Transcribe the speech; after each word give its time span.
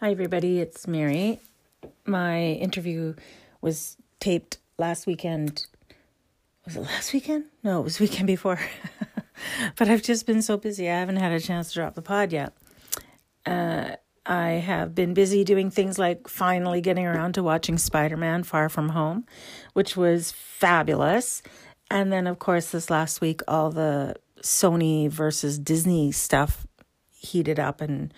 Hi, 0.00 0.10
everybody. 0.10 0.60
It's 0.60 0.86
Mary. 0.86 1.40
My 2.04 2.38
interview 2.38 3.14
was 3.62 3.96
taped 4.20 4.58
last 4.76 5.06
weekend. 5.06 5.64
Was 6.66 6.76
it 6.76 6.80
last 6.80 7.14
weekend? 7.14 7.46
No, 7.62 7.80
it 7.80 7.84
was 7.84 7.98
weekend 7.98 8.26
before. 8.26 8.60
but 9.78 9.88
I've 9.88 10.02
just 10.02 10.26
been 10.26 10.42
so 10.42 10.58
busy. 10.58 10.90
I 10.90 10.98
haven't 10.98 11.16
had 11.16 11.32
a 11.32 11.40
chance 11.40 11.68
to 11.68 11.76
drop 11.76 11.94
the 11.94 12.02
pod 12.02 12.30
yet. 12.30 12.52
Uh, 13.46 13.92
I 14.26 14.48
have 14.50 14.94
been 14.94 15.14
busy 15.14 15.44
doing 15.44 15.70
things 15.70 15.98
like 15.98 16.28
finally 16.28 16.82
getting 16.82 17.06
around 17.06 17.32
to 17.32 17.42
watching 17.42 17.78
Spider 17.78 18.18
Man 18.18 18.42
Far 18.42 18.68
From 18.68 18.90
Home, 18.90 19.24
which 19.72 19.96
was 19.96 20.30
fabulous. 20.30 21.42
And 21.90 22.12
then, 22.12 22.26
of 22.26 22.38
course, 22.38 22.70
this 22.70 22.90
last 22.90 23.22
week, 23.22 23.40
all 23.48 23.70
the 23.70 24.16
Sony 24.42 25.08
versus 25.08 25.58
Disney 25.58 26.12
stuff 26.12 26.66
heated 27.14 27.58
up 27.58 27.80
and 27.80 28.12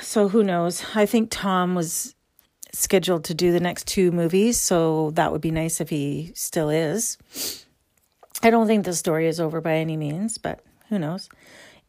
so 0.00 0.28
who 0.28 0.42
knows? 0.42 0.84
I 0.94 1.06
think 1.06 1.28
Tom 1.30 1.74
was 1.74 2.14
scheduled 2.72 3.24
to 3.24 3.34
do 3.34 3.52
the 3.52 3.60
next 3.60 3.86
two 3.86 4.12
movies, 4.12 4.58
so 4.58 5.10
that 5.12 5.32
would 5.32 5.40
be 5.40 5.50
nice 5.50 5.80
if 5.80 5.90
he 5.90 6.32
still 6.34 6.68
is. 6.68 7.18
I 8.42 8.50
don't 8.50 8.66
think 8.66 8.84
the 8.84 8.92
story 8.92 9.26
is 9.26 9.40
over 9.40 9.60
by 9.60 9.76
any 9.76 9.96
means, 9.96 10.38
but 10.38 10.60
who 10.88 10.98
knows? 10.98 11.28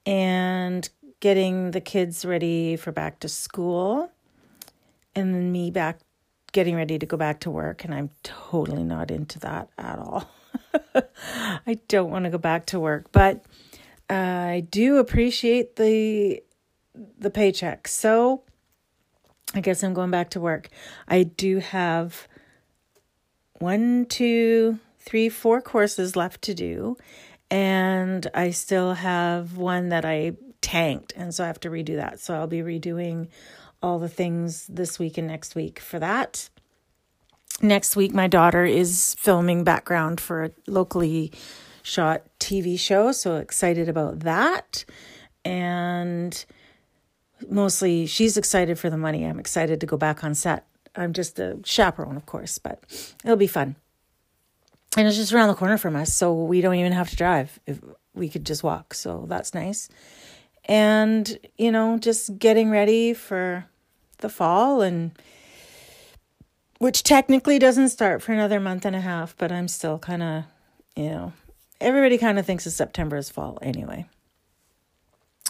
And 0.05 0.87
getting 1.19 1.71
the 1.71 1.81
kids 1.81 2.23
ready 2.23 2.75
for 2.77 2.91
back 2.91 3.19
to 3.19 3.29
school, 3.29 4.11
and 5.15 5.33
then 5.33 5.51
me 5.51 5.71
back 5.71 5.99
getting 6.53 6.75
ready 6.75 6.97
to 6.97 7.05
go 7.05 7.17
back 7.17 7.41
to 7.41 7.51
work, 7.51 7.83
and 7.83 7.93
I'm 7.93 8.09
totally 8.23 8.83
not 8.83 9.11
into 9.11 9.39
that 9.39 9.69
at 9.77 9.99
all. 9.99 10.29
I 11.67 11.79
don't 11.87 12.09
want 12.09 12.25
to 12.25 12.31
go 12.31 12.37
back 12.37 12.65
to 12.67 12.79
work, 12.79 13.11
but 13.11 13.45
uh, 14.09 14.13
I 14.13 14.67
do 14.71 14.97
appreciate 14.97 15.75
the 15.75 16.41
the 17.17 17.29
paycheck. 17.29 17.87
So 17.87 18.43
I 19.53 19.61
guess 19.61 19.83
I'm 19.83 19.93
going 19.93 20.11
back 20.11 20.31
to 20.31 20.39
work. 20.39 20.69
I 21.07 21.23
do 21.23 21.59
have 21.59 22.27
one, 23.59 24.05
two, 24.05 24.79
three, 24.99 25.29
four 25.29 25.61
courses 25.61 26.15
left 26.15 26.41
to 26.43 26.53
do. 26.53 26.97
And 27.49 28.27
I 28.33 28.51
still 28.51 28.93
have 28.93 29.57
one 29.57 29.89
that 29.89 30.03
I 30.03 30.33
tanked. 30.61 31.13
And 31.15 31.33
so 31.33 31.43
I 31.43 31.47
have 31.47 31.61
to 31.61 31.69
redo 31.69 31.95
that. 31.95 32.19
So 32.19 32.35
I'll 32.35 32.47
be 32.47 32.59
redoing 32.59 33.29
all 33.81 33.99
the 33.99 34.09
things 34.09 34.67
this 34.67 34.99
week 34.99 35.17
and 35.17 35.27
next 35.27 35.55
week 35.55 35.79
for 35.79 35.99
that. 35.99 36.49
Next 37.61 37.95
week, 37.95 38.13
my 38.13 38.27
daughter 38.27 38.65
is 38.65 39.15
filming 39.17 39.63
background 39.63 40.19
for 40.19 40.43
a 40.43 40.51
locally 40.67 41.31
shot 41.81 42.23
TV 42.39 42.77
show. 42.77 43.11
So 43.11 43.37
excited 43.37 43.87
about 43.87 44.19
that. 44.19 44.83
And 45.45 46.45
mostly 47.49 48.05
she's 48.05 48.37
excited 48.37 48.79
for 48.79 48.89
the 48.89 48.97
money. 48.97 49.25
I'm 49.25 49.39
excited 49.39 49.79
to 49.81 49.85
go 49.85 49.97
back 49.97 50.23
on 50.23 50.35
set. 50.35 50.65
I'm 50.95 51.13
just 51.13 51.39
a 51.39 51.59
chaperone, 51.63 52.17
of 52.17 52.25
course, 52.25 52.57
but 52.57 52.83
it'll 53.23 53.37
be 53.37 53.47
fun. 53.47 53.75
And 54.95 55.07
it's 55.07 55.17
just 55.17 55.31
around 55.31 55.49
the 55.49 55.55
corner 55.55 55.77
from 55.77 55.95
us, 55.95 56.13
so 56.13 56.33
we 56.33 56.61
don't 56.61 56.75
even 56.75 56.91
have 56.91 57.09
to 57.11 57.15
drive. 57.15 57.59
If 57.67 57.79
we 58.13 58.29
could 58.29 58.45
just 58.45 58.63
walk, 58.63 58.93
so 58.93 59.25
that's 59.27 59.53
nice. 59.53 59.89
And 60.65 61.37
you 61.57 61.71
know, 61.71 61.97
just 61.97 62.39
getting 62.39 62.69
ready 62.71 63.13
for 63.13 63.65
the 64.19 64.29
fall 64.29 64.81
and 64.81 65.11
which 66.79 67.03
technically 67.03 67.59
doesn't 67.59 67.89
start 67.89 68.21
for 68.21 68.33
another 68.33 68.59
month 68.59 68.85
and 68.85 68.95
a 68.95 69.01
half, 69.01 69.35
but 69.37 69.51
I'm 69.51 69.67
still 69.67 69.97
kind 69.97 70.21
of, 70.21 70.43
you 70.95 71.09
know, 71.09 71.33
everybody 71.81 72.17
kind 72.17 72.37
of 72.37 72.45
thinks 72.45 72.67
of 72.67 72.73
September 72.73 73.15
as 73.15 73.29
fall 73.29 73.57
anyway 73.61 74.07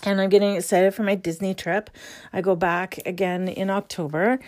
and 0.06 0.22
I'm 0.22 0.30
getting 0.30 0.56
excited 0.56 0.94
for 0.94 1.04
my 1.04 1.16
Disney 1.16 1.54
trip. 1.54 1.90
I 2.32 2.42
go 2.42 2.56
back 2.56 3.00
again 3.06 3.48
in 3.48 3.70
October 3.70 4.40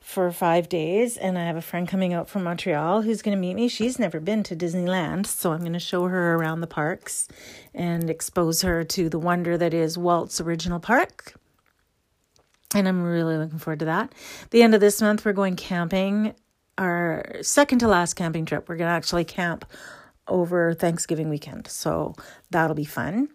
for 0.00 0.30
five 0.32 0.68
days, 0.68 1.16
and 1.16 1.38
I 1.38 1.44
have 1.44 1.56
a 1.56 1.62
friend 1.62 1.86
coming 1.86 2.12
out 2.14 2.28
from 2.28 2.44
Montreal 2.44 3.02
who's 3.02 3.22
going 3.22 3.36
to 3.36 3.40
meet 3.40 3.54
me. 3.54 3.68
She's 3.68 3.98
never 3.98 4.20
been 4.20 4.42
to 4.44 4.56
Disneyland, 4.56 5.26
so 5.26 5.52
I'm 5.52 5.60
going 5.60 5.72
to 5.72 5.78
show 5.78 6.06
her 6.06 6.34
around 6.34 6.60
the 6.60 6.66
parks 6.66 7.28
and 7.74 8.08
expose 8.08 8.62
her 8.62 8.84
to 8.84 9.08
the 9.08 9.18
wonder 9.18 9.58
that 9.58 9.74
is 9.74 9.98
Walt's 9.98 10.40
original 10.40 10.80
park. 10.80 11.34
And 12.74 12.88
I'm 12.88 13.02
really 13.02 13.36
looking 13.36 13.58
forward 13.58 13.80
to 13.80 13.86
that. 13.86 14.12
The 14.50 14.62
end 14.62 14.74
of 14.74 14.80
this 14.80 15.00
month, 15.00 15.24
we're 15.24 15.32
going 15.32 15.56
camping. 15.56 16.34
Our 16.76 17.36
second 17.42 17.80
to 17.80 17.88
last 17.88 18.14
camping 18.14 18.44
trip. 18.44 18.68
We're 18.68 18.76
going 18.76 18.88
to 18.88 18.94
actually 18.94 19.24
camp 19.24 19.64
over 20.26 20.74
Thanksgiving 20.74 21.28
weekend, 21.28 21.66
so 21.66 22.14
that'll 22.50 22.76
be 22.76 22.84
fun. 22.84 23.28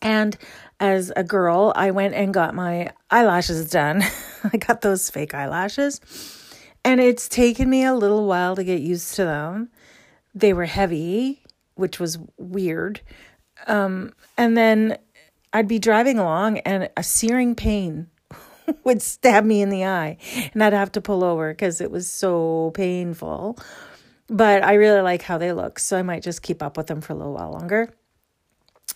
And 0.00 0.36
as 0.80 1.12
a 1.16 1.24
girl, 1.24 1.72
I 1.74 1.90
went 1.90 2.14
and 2.14 2.32
got 2.32 2.54
my 2.54 2.92
eyelashes 3.10 3.70
done. 3.70 4.02
I 4.52 4.56
got 4.56 4.80
those 4.80 5.10
fake 5.10 5.34
eyelashes. 5.34 6.00
And 6.84 7.00
it's 7.00 7.28
taken 7.28 7.68
me 7.68 7.84
a 7.84 7.94
little 7.94 8.26
while 8.26 8.56
to 8.56 8.64
get 8.64 8.80
used 8.80 9.14
to 9.16 9.24
them. 9.24 9.70
They 10.34 10.52
were 10.52 10.66
heavy, 10.66 11.42
which 11.74 11.98
was 11.98 12.18
weird. 12.36 13.00
Um, 13.66 14.12
and 14.36 14.56
then 14.56 14.98
I'd 15.52 15.68
be 15.68 15.78
driving 15.78 16.18
along 16.18 16.58
and 16.58 16.88
a 16.96 17.02
searing 17.02 17.54
pain 17.54 18.08
would 18.84 19.02
stab 19.02 19.44
me 19.44 19.60
in 19.62 19.70
the 19.70 19.84
eye. 19.84 20.18
And 20.52 20.62
I'd 20.62 20.72
have 20.72 20.92
to 20.92 21.00
pull 21.00 21.24
over 21.24 21.52
because 21.52 21.80
it 21.80 21.90
was 21.90 22.08
so 22.08 22.70
painful. 22.74 23.58
But 24.28 24.62
I 24.62 24.74
really 24.74 25.00
like 25.00 25.22
how 25.22 25.38
they 25.38 25.52
look. 25.52 25.78
So 25.78 25.98
I 25.98 26.02
might 26.02 26.22
just 26.22 26.42
keep 26.42 26.62
up 26.62 26.76
with 26.76 26.86
them 26.86 27.00
for 27.00 27.14
a 27.14 27.16
little 27.16 27.32
while 27.32 27.50
longer. 27.50 27.92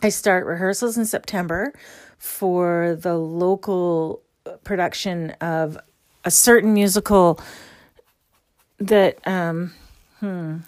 I 0.03 0.09
start 0.09 0.47
rehearsals 0.47 0.99
in 0.99 1.05
September 1.05 1.73
for 2.19 2.97
the 3.01 3.17
local 3.17 4.23
production 4.65 5.31
of 5.41 5.79
a 6.25 6.31
certain 6.31 6.75
musical 6.75 7.41
that 8.79 9.19
um 9.27 9.73
hmm 10.21 10.59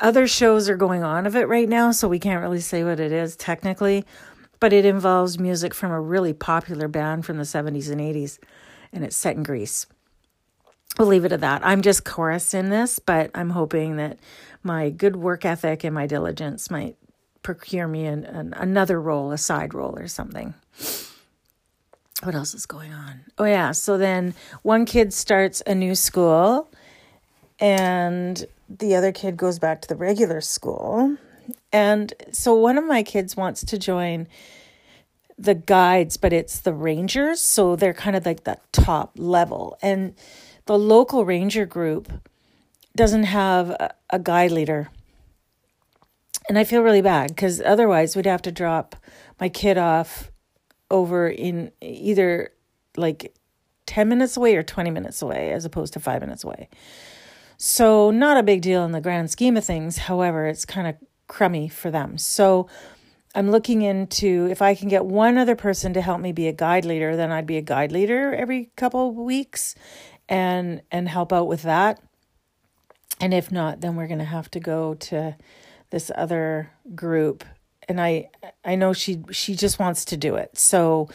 other 0.00 0.28
shows 0.28 0.68
are 0.68 0.76
going 0.76 1.02
on 1.02 1.26
of 1.26 1.34
it 1.34 1.48
right 1.48 1.68
now 1.68 1.90
so 1.90 2.08
we 2.08 2.18
can't 2.18 2.40
really 2.40 2.60
say 2.60 2.84
what 2.84 3.00
it 3.00 3.10
is 3.12 3.36
technically 3.36 4.04
but 4.60 4.72
it 4.72 4.84
involves 4.84 5.38
music 5.38 5.74
from 5.74 5.90
a 5.90 6.00
really 6.00 6.32
popular 6.32 6.88
band 6.88 7.24
from 7.24 7.36
the 7.36 7.44
70s 7.44 7.90
and 7.90 8.00
80s 8.00 8.38
and 8.92 9.04
it's 9.04 9.16
set 9.16 9.36
in 9.36 9.42
Greece. 9.42 9.86
We'll 10.98 11.08
leave 11.08 11.24
it 11.24 11.32
at 11.32 11.40
that. 11.42 11.64
I'm 11.64 11.82
just 11.82 12.04
chorus 12.04 12.54
in 12.54 12.70
this, 12.70 12.98
but 12.98 13.30
I'm 13.34 13.50
hoping 13.50 13.96
that 13.96 14.18
my 14.62 14.90
good 14.90 15.16
work 15.16 15.44
ethic 15.44 15.84
and 15.84 15.94
my 15.94 16.06
diligence 16.06 16.70
might 16.70 16.96
procure 17.48 17.88
me 17.88 18.04
an, 18.04 18.24
an, 18.24 18.52
another 18.58 19.00
role, 19.00 19.32
a 19.32 19.38
side 19.38 19.72
role 19.72 19.98
or 19.98 20.06
something. 20.06 20.52
What 22.22 22.34
else 22.34 22.52
is 22.52 22.66
going 22.66 22.92
on? 22.92 23.22
Oh, 23.38 23.46
yeah. 23.46 23.72
So 23.72 23.96
then 23.96 24.34
one 24.60 24.84
kid 24.84 25.14
starts 25.14 25.62
a 25.66 25.74
new 25.74 25.94
school, 25.94 26.68
and 27.58 28.44
the 28.68 28.94
other 28.94 29.12
kid 29.12 29.38
goes 29.38 29.58
back 29.58 29.80
to 29.80 29.88
the 29.88 29.96
regular 29.96 30.42
school. 30.42 31.16
And 31.72 32.12
so 32.32 32.52
one 32.52 32.76
of 32.76 32.84
my 32.84 33.02
kids 33.02 33.34
wants 33.34 33.64
to 33.64 33.78
join 33.78 34.28
the 35.38 35.54
guides, 35.54 36.18
but 36.18 36.34
it's 36.34 36.60
the 36.60 36.74
rangers. 36.74 37.40
So 37.40 37.76
they're 37.76 37.94
kind 37.94 38.14
of 38.14 38.26
like 38.26 38.44
the 38.44 38.58
top 38.72 39.12
level. 39.16 39.78
And 39.80 40.14
the 40.66 40.78
local 40.78 41.24
ranger 41.24 41.64
group 41.64 42.12
doesn't 42.94 43.24
have 43.24 43.70
a, 43.70 43.94
a 44.10 44.18
guide 44.18 44.50
leader 44.50 44.90
and 46.48 46.58
I 46.58 46.64
feel 46.64 46.82
really 46.82 47.02
bad 47.02 47.28
because 47.28 47.60
otherwise 47.60 48.16
we'd 48.16 48.26
have 48.26 48.42
to 48.42 48.52
drop 48.52 48.96
my 49.40 49.48
kid 49.48 49.78
off 49.78 50.30
over 50.90 51.28
in 51.28 51.70
either 51.80 52.52
like 52.96 53.34
10 53.86 54.08
minutes 54.08 54.36
away 54.36 54.56
or 54.56 54.62
20 54.62 54.90
minutes 54.90 55.22
away 55.22 55.52
as 55.52 55.64
opposed 55.64 55.92
to 55.92 56.00
five 56.00 56.20
minutes 56.20 56.44
away. 56.44 56.68
So, 57.56 58.10
not 58.10 58.36
a 58.36 58.42
big 58.42 58.62
deal 58.62 58.84
in 58.84 58.92
the 58.92 59.00
grand 59.00 59.30
scheme 59.30 59.56
of 59.56 59.64
things. 59.64 59.98
However, 59.98 60.46
it's 60.46 60.64
kind 60.64 60.86
of 60.86 60.94
crummy 61.26 61.68
for 61.68 61.90
them. 61.90 62.16
So, 62.16 62.68
I'm 63.34 63.50
looking 63.50 63.82
into 63.82 64.48
if 64.50 64.62
I 64.62 64.74
can 64.74 64.88
get 64.88 65.04
one 65.04 65.36
other 65.36 65.56
person 65.56 65.92
to 65.94 66.00
help 66.00 66.20
me 66.20 66.32
be 66.32 66.48
a 66.48 66.52
guide 66.52 66.84
leader, 66.84 67.16
then 67.16 67.30
I'd 67.30 67.46
be 67.46 67.56
a 67.56 67.62
guide 67.62 67.92
leader 67.92 68.32
every 68.34 68.70
couple 68.76 69.08
of 69.08 69.16
weeks 69.16 69.74
and 70.28 70.82
and 70.90 71.08
help 71.08 71.32
out 71.32 71.46
with 71.48 71.62
that. 71.62 72.00
And 73.20 73.34
if 73.34 73.50
not, 73.50 73.80
then 73.80 73.96
we're 73.96 74.06
going 74.06 74.20
to 74.20 74.24
have 74.24 74.50
to 74.52 74.60
go 74.60 74.94
to 74.94 75.36
this 75.90 76.10
other 76.14 76.70
group 76.94 77.44
and 77.88 78.00
I 78.00 78.30
I 78.64 78.74
know 78.74 78.92
she 78.92 79.22
she 79.30 79.54
just 79.54 79.78
wants 79.78 80.04
to 80.06 80.16
do 80.16 80.36
it. 80.36 80.58
So 80.58 81.08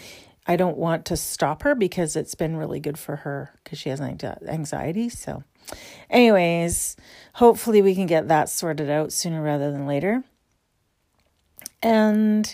I 0.46 0.56
don't 0.56 0.78
want 0.78 1.06
to 1.06 1.18
stop 1.18 1.64
her 1.64 1.76
because 1.76 2.16
it's 2.16 2.36
been 2.36 2.58
really 2.58 2.80
good 2.80 2.98
for 2.98 3.18
her 3.18 3.52
because 3.64 3.80
she 3.80 3.90
has 3.90 4.02
anxiety. 4.02 5.08
So, 5.08 5.44
anyways, 6.10 6.98
hopefully 7.36 7.82
we 7.82 7.96
can 7.96 8.08
get 8.08 8.28
that 8.28 8.50
sorted 8.50 8.90
out 8.90 9.14
sooner 9.14 9.42
rather 9.42 9.72
than 9.72 9.88
later. 9.88 10.24
And, 11.82 12.54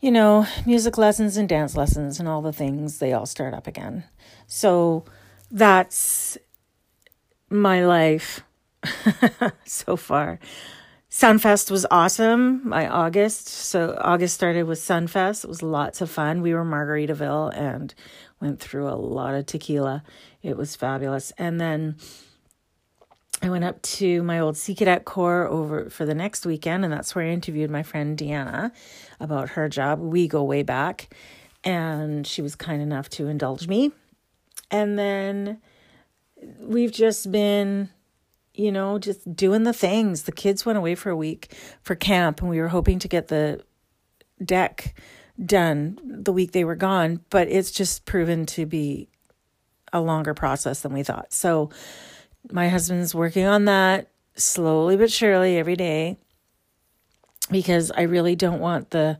you 0.00 0.10
know, 0.10 0.46
music 0.64 0.96
lessons 0.96 1.36
and 1.36 1.48
dance 1.48 1.76
lessons 1.76 2.18
and 2.18 2.26
all 2.26 2.40
the 2.40 2.52
things, 2.52 2.98
they 2.98 3.12
all 3.12 3.26
start 3.26 3.52
up 3.52 3.66
again. 3.66 4.04
So 4.46 5.04
that's 5.50 6.38
my 7.50 7.84
life 7.84 8.42
so 9.66 9.96
far 9.96 10.38
Sunfest 11.10 11.72
was 11.72 11.84
awesome. 11.90 12.68
My 12.68 12.88
August, 12.88 13.48
so 13.48 13.98
August 14.00 14.32
started 14.34 14.62
with 14.62 14.78
Sunfest. 14.78 15.42
It 15.42 15.48
was 15.48 15.60
lots 15.60 16.00
of 16.00 16.08
fun. 16.08 16.40
We 16.40 16.54
were 16.54 16.64
Margaritaville 16.64 17.56
and 17.56 17.92
went 18.40 18.60
through 18.60 18.88
a 18.88 18.94
lot 18.94 19.34
of 19.34 19.46
tequila. 19.46 20.04
It 20.40 20.56
was 20.56 20.76
fabulous. 20.76 21.32
And 21.36 21.60
then 21.60 21.96
I 23.42 23.50
went 23.50 23.64
up 23.64 23.82
to 23.82 24.22
my 24.22 24.38
old 24.38 24.56
Sea 24.56 24.74
Cadet 24.74 25.04
Corps 25.04 25.48
over 25.48 25.90
for 25.90 26.04
the 26.04 26.14
next 26.14 26.46
weekend, 26.46 26.84
and 26.84 26.92
that's 26.92 27.12
where 27.14 27.24
I 27.24 27.30
interviewed 27.30 27.70
my 27.70 27.82
friend 27.82 28.16
Deanna 28.16 28.70
about 29.18 29.50
her 29.50 29.68
job. 29.68 29.98
We 29.98 30.28
go 30.28 30.44
way 30.44 30.62
back, 30.62 31.12
and 31.64 32.24
she 32.24 32.40
was 32.40 32.54
kind 32.54 32.80
enough 32.80 33.08
to 33.10 33.26
indulge 33.26 33.66
me. 33.66 33.90
And 34.70 34.96
then 34.96 35.60
we've 36.60 36.92
just 36.92 37.32
been, 37.32 37.88
you 38.60 38.70
know, 38.70 38.98
just 38.98 39.34
doing 39.34 39.62
the 39.62 39.72
things. 39.72 40.24
The 40.24 40.32
kids 40.32 40.66
went 40.66 40.78
away 40.78 40.94
for 40.94 41.10
a 41.10 41.16
week 41.16 41.54
for 41.82 41.94
camp, 41.94 42.40
and 42.40 42.50
we 42.50 42.60
were 42.60 42.68
hoping 42.68 42.98
to 42.98 43.08
get 43.08 43.28
the 43.28 43.62
deck 44.44 44.94
done 45.44 45.98
the 46.04 46.32
week 46.32 46.52
they 46.52 46.64
were 46.64 46.76
gone, 46.76 47.20
but 47.30 47.48
it's 47.48 47.70
just 47.70 48.04
proven 48.04 48.44
to 48.44 48.66
be 48.66 49.08
a 49.92 50.00
longer 50.00 50.34
process 50.34 50.80
than 50.80 50.92
we 50.92 51.02
thought. 51.02 51.32
So, 51.32 51.70
my 52.50 52.68
husband's 52.68 53.14
working 53.14 53.46
on 53.46 53.64
that 53.66 54.08
slowly 54.34 54.96
but 54.96 55.10
surely 55.12 55.58
every 55.58 55.76
day 55.76 56.16
because 57.50 57.90
I 57.90 58.02
really 58.02 58.36
don't 58.36 58.60
want 58.60 58.90
the 58.90 59.18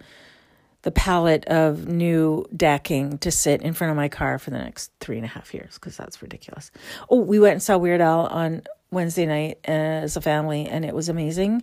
the 0.82 0.90
palette 0.90 1.44
of 1.46 1.86
new 1.86 2.46
decking 2.56 3.19
to 3.19 3.31
sit 3.31 3.60
in 3.60 3.75
front 3.75 3.90
of 3.90 3.96
my 3.96 4.08
car 4.08 4.38
for 4.38 4.50
the 4.50 4.58
next 4.58 4.90
three 5.00 5.16
and 5.16 5.26
a 5.26 5.28
half 5.28 5.52
years 5.52 5.75
because 5.75 5.96
that's 5.96 6.22
ridiculous. 6.22 6.70
Oh, 7.10 7.20
we 7.20 7.38
went 7.38 7.52
and 7.52 7.62
saw 7.62 7.76
Weird 7.76 8.00
Al 8.00 8.26
on 8.28 8.62
Wednesday 8.90 9.26
night 9.26 9.58
uh, 9.66 9.70
as 9.70 10.16
a 10.16 10.20
family, 10.20 10.66
and 10.66 10.84
it 10.84 10.94
was 10.94 11.08
amazing. 11.08 11.62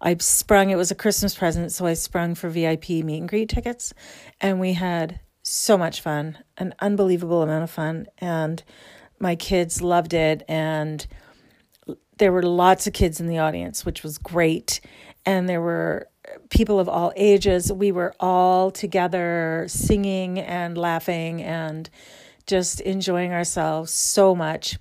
I 0.00 0.16
sprung, 0.18 0.70
it 0.70 0.76
was 0.76 0.90
a 0.90 0.94
Christmas 0.94 1.34
present, 1.34 1.72
so 1.72 1.86
I 1.86 1.94
sprung 1.94 2.34
for 2.34 2.48
VIP 2.48 2.88
meet 2.90 3.18
and 3.18 3.28
greet 3.28 3.48
tickets, 3.48 3.94
and 4.40 4.60
we 4.60 4.74
had 4.74 5.20
so 5.42 5.78
much 5.78 6.00
fun, 6.00 6.38
an 6.58 6.74
unbelievable 6.80 7.42
amount 7.42 7.64
of 7.64 7.70
fun. 7.70 8.06
And 8.18 8.62
my 9.18 9.36
kids 9.36 9.82
loved 9.82 10.14
it 10.14 10.42
and 10.48 11.06
there 12.18 12.32
were 12.32 12.42
lots 12.42 12.86
of 12.86 12.92
kids 12.92 13.20
in 13.20 13.26
the 13.26 13.38
audience 13.38 13.84
which 13.84 14.02
was 14.02 14.18
great 14.18 14.80
and 15.24 15.48
there 15.48 15.60
were 15.60 16.08
people 16.50 16.80
of 16.80 16.88
all 16.88 17.12
ages 17.16 17.72
we 17.72 17.92
were 17.92 18.14
all 18.20 18.70
together 18.70 19.64
singing 19.68 20.38
and 20.38 20.76
laughing 20.76 21.42
and 21.42 21.88
just 22.46 22.80
enjoying 22.80 23.32
ourselves 23.32 23.90
so 23.90 24.34
much 24.34 24.78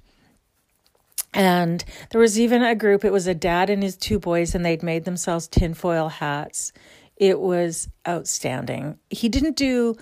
and 1.36 1.86
there 2.10 2.22
was 2.22 2.40
even 2.40 2.64
a 2.64 2.74
group 2.74 3.06
it 3.06 3.12
was 3.12 3.28
a 3.28 3.36
dad 3.36 3.70
and 3.70 3.84
his 3.84 3.96
two 3.96 4.18
boys 4.18 4.56
and 4.56 4.66
they'd 4.66 4.82
made 4.82 5.06
themselves 5.06 5.48
tinfoil 5.48 6.10
hats 6.10 6.72
it 7.18 7.40
was 7.40 7.90
outstanding 8.08 8.98
he 9.10 9.30
didn't 9.30 9.56
do 9.56 9.96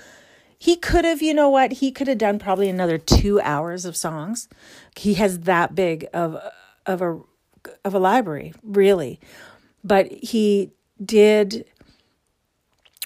he 0.63 0.77
could 0.77 1.03
have, 1.03 1.21
you 1.21 1.33
know 1.33 1.49
what? 1.49 1.73
He 1.73 1.91
could 1.91 2.07
have 2.07 2.17
done 2.17 2.39
probably 2.39 2.69
another 2.69 2.97
two 2.97 3.41
hours 3.41 3.83
of 3.83 3.97
songs. 3.97 4.47
He 4.95 5.15
has 5.15 5.39
that 5.41 5.75
big 5.75 6.07
of 6.13 6.37
of 6.85 7.01
a 7.01 7.19
of 7.83 7.93
a 7.93 7.99
library, 7.99 8.53
really. 8.63 9.19
But 9.83 10.09
he 10.09 10.71
did 11.03 11.65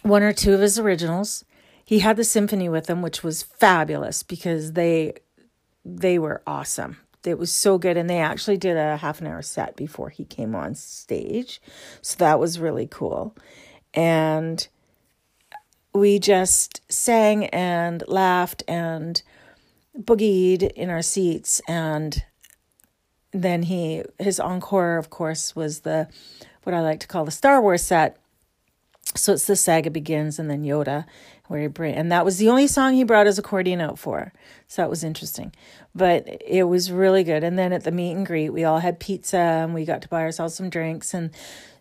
one 0.03 0.21
or 0.21 0.33
two 0.33 0.53
of 0.53 0.59
his 0.59 0.77
originals. 0.77 1.45
He 1.83 1.97
had 1.97 2.15
the 2.15 2.23
symphony 2.23 2.69
with 2.69 2.87
him, 2.87 3.01
which 3.01 3.23
was 3.23 3.41
fabulous 3.41 4.21
because 4.21 4.73
they 4.73 5.15
they 5.83 6.19
were 6.19 6.43
awesome. 6.45 6.97
It 7.27 7.37
was 7.37 7.51
so 7.51 7.77
good, 7.77 7.97
and 7.97 8.09
they 8.09 8.19
actually 8.19 8.57
did 8.57 8.77
a 8.77 8.97
half 8.97 9.21
an 9.21 9.27
hour 9.27 9.41
set 9.41 9.75
before 9.75 10.09
he 10.09 10.25
came 10.25 10.55
on 10.55 10.75
stage, 10.75 11.61
so 12.01 12.15
that 12.17 12.39
was 12.39 12.59
really 12.59 12.87
cool. 12.87 13.35
And 13.93 14.67
we 15.93 16.19
just 16.19 16.81
sang 16.91 17.45
and 17.47 18.03
laughed 18.07 18.63
and 18.67 19.21
boogied 19.99 20.71
in 20.73 20.89
our 20.89 21.01
seats 21.01 21.59
and 21.67 22.23
then 23.31 23.63
he 23.63 24.03
his 24.19 24.39
encore 24.39 24.97
of 24.97 25.09
course 25.09 25.55
was 25.55 25.81
the 25.81 26.07
what 26.63 26.73
I 26.73 26.81
like 26.81 26.99
to 27.01 27.07
call 27.07 27.25
the 27.25 27.31
Star 27.31 27.61
Wars 27.61 27.81
set. 27.81 28.17
So 29.15 29.33
it's 29.33 29.47
the 29.47 29.55
saga 29.55 29.89
begins 29.89 30.37
and 30.37 30.49
then 30.49 30.63
Yoda 30.63 31.05
where 31.47 31.61
he 31.61 31.67
bring 31.67 31.95
and 31.95 32.11
that 32.11 32.25
was 32.25 32.37
the 32.37 32.49
only 32.49 32.67
song 32.67 32.93
he 32.93 33.03
brought 33.03 33.25
his 33.25 33.39
accordion 33.39 33.81
out 33.81 33.97
for. 33.99 34.33
So 34.67 34.81
that 34.81 34.89
was 34.89 35.03
interesting. 35.03 35.53
But 35.95 36.27
it 36.45 36.63
was 36.63 36.91
really 36.91 37.23
good. 37.23 37.43
And 37.43 37.57
then 37.57 37.73
at 37.73 37.83
the 37.83 37.91
meet 37.91 38.13
and 38.13 38.25
greet 38.25 38.49
we 38.49 38.63
all 38.63 38.79
had 38.79 38.99
pizza 38.99 39.37
and 39.37 39.73
we 39.73 39.85
got 39.85 40.01
to 40.03 40.07
buy 40.07 40.21
ourselves 40.21 40.55
some 40.55 40.69
drinks 40.69 41.13
and 41.13 41.31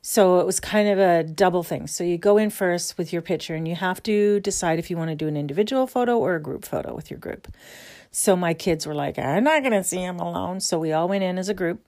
so 0.09 0.39
it 0.39 0.47
was 0.47 0.61
kind 0.61 0.89
of 0.89 1.01
a 1.01 1.25
double 1.25 1.65
thing. 1.65 1.89
So 1.89 2.05
you 2.05 2.17
go 2.17 2.39
in 2.39 2.51
first 2.51 2.97
with 2.97 3.13
your 3.13 3.23
picture 3.23 3.57
and 3.57 3.67
you 3.67 3.75
have 3.75 4.01
to 4.05 4.39
decide 4.39 4.79
if 4.79 4.89
you 4.89 4.97
want 4.97 5.11
to 5.11 5.17
do 5.17 5.27
an 5.27 5.37
individual 5.37 5.89
photo 5.89 6.17
or 6.17 6.37
a 6.37 6.41
group 6.41 6.65
photo 6.65 6.95
with 6.95 7.11
your 7.11 7.19
group. 7.19 7.49
So 8.13 8.37
my 8.37 8.55
kids 8.55 8.87
were 8.87 8.95
like, 8.95 9.19
I'm 9.19 9.43
not 9.43 9.63
going 9.63 9.73
to 9.73 9.83
see 9.83 9.99
him 9.99 10.21
alone. 10.21 10.61
So 10.61 10.79
we 10.79 10.93
all 10.93 11.09
went 11.09 11.25
in 11.25 11.39
as 11.39 11.49
a 11.49 11.55
group 11.55 11.81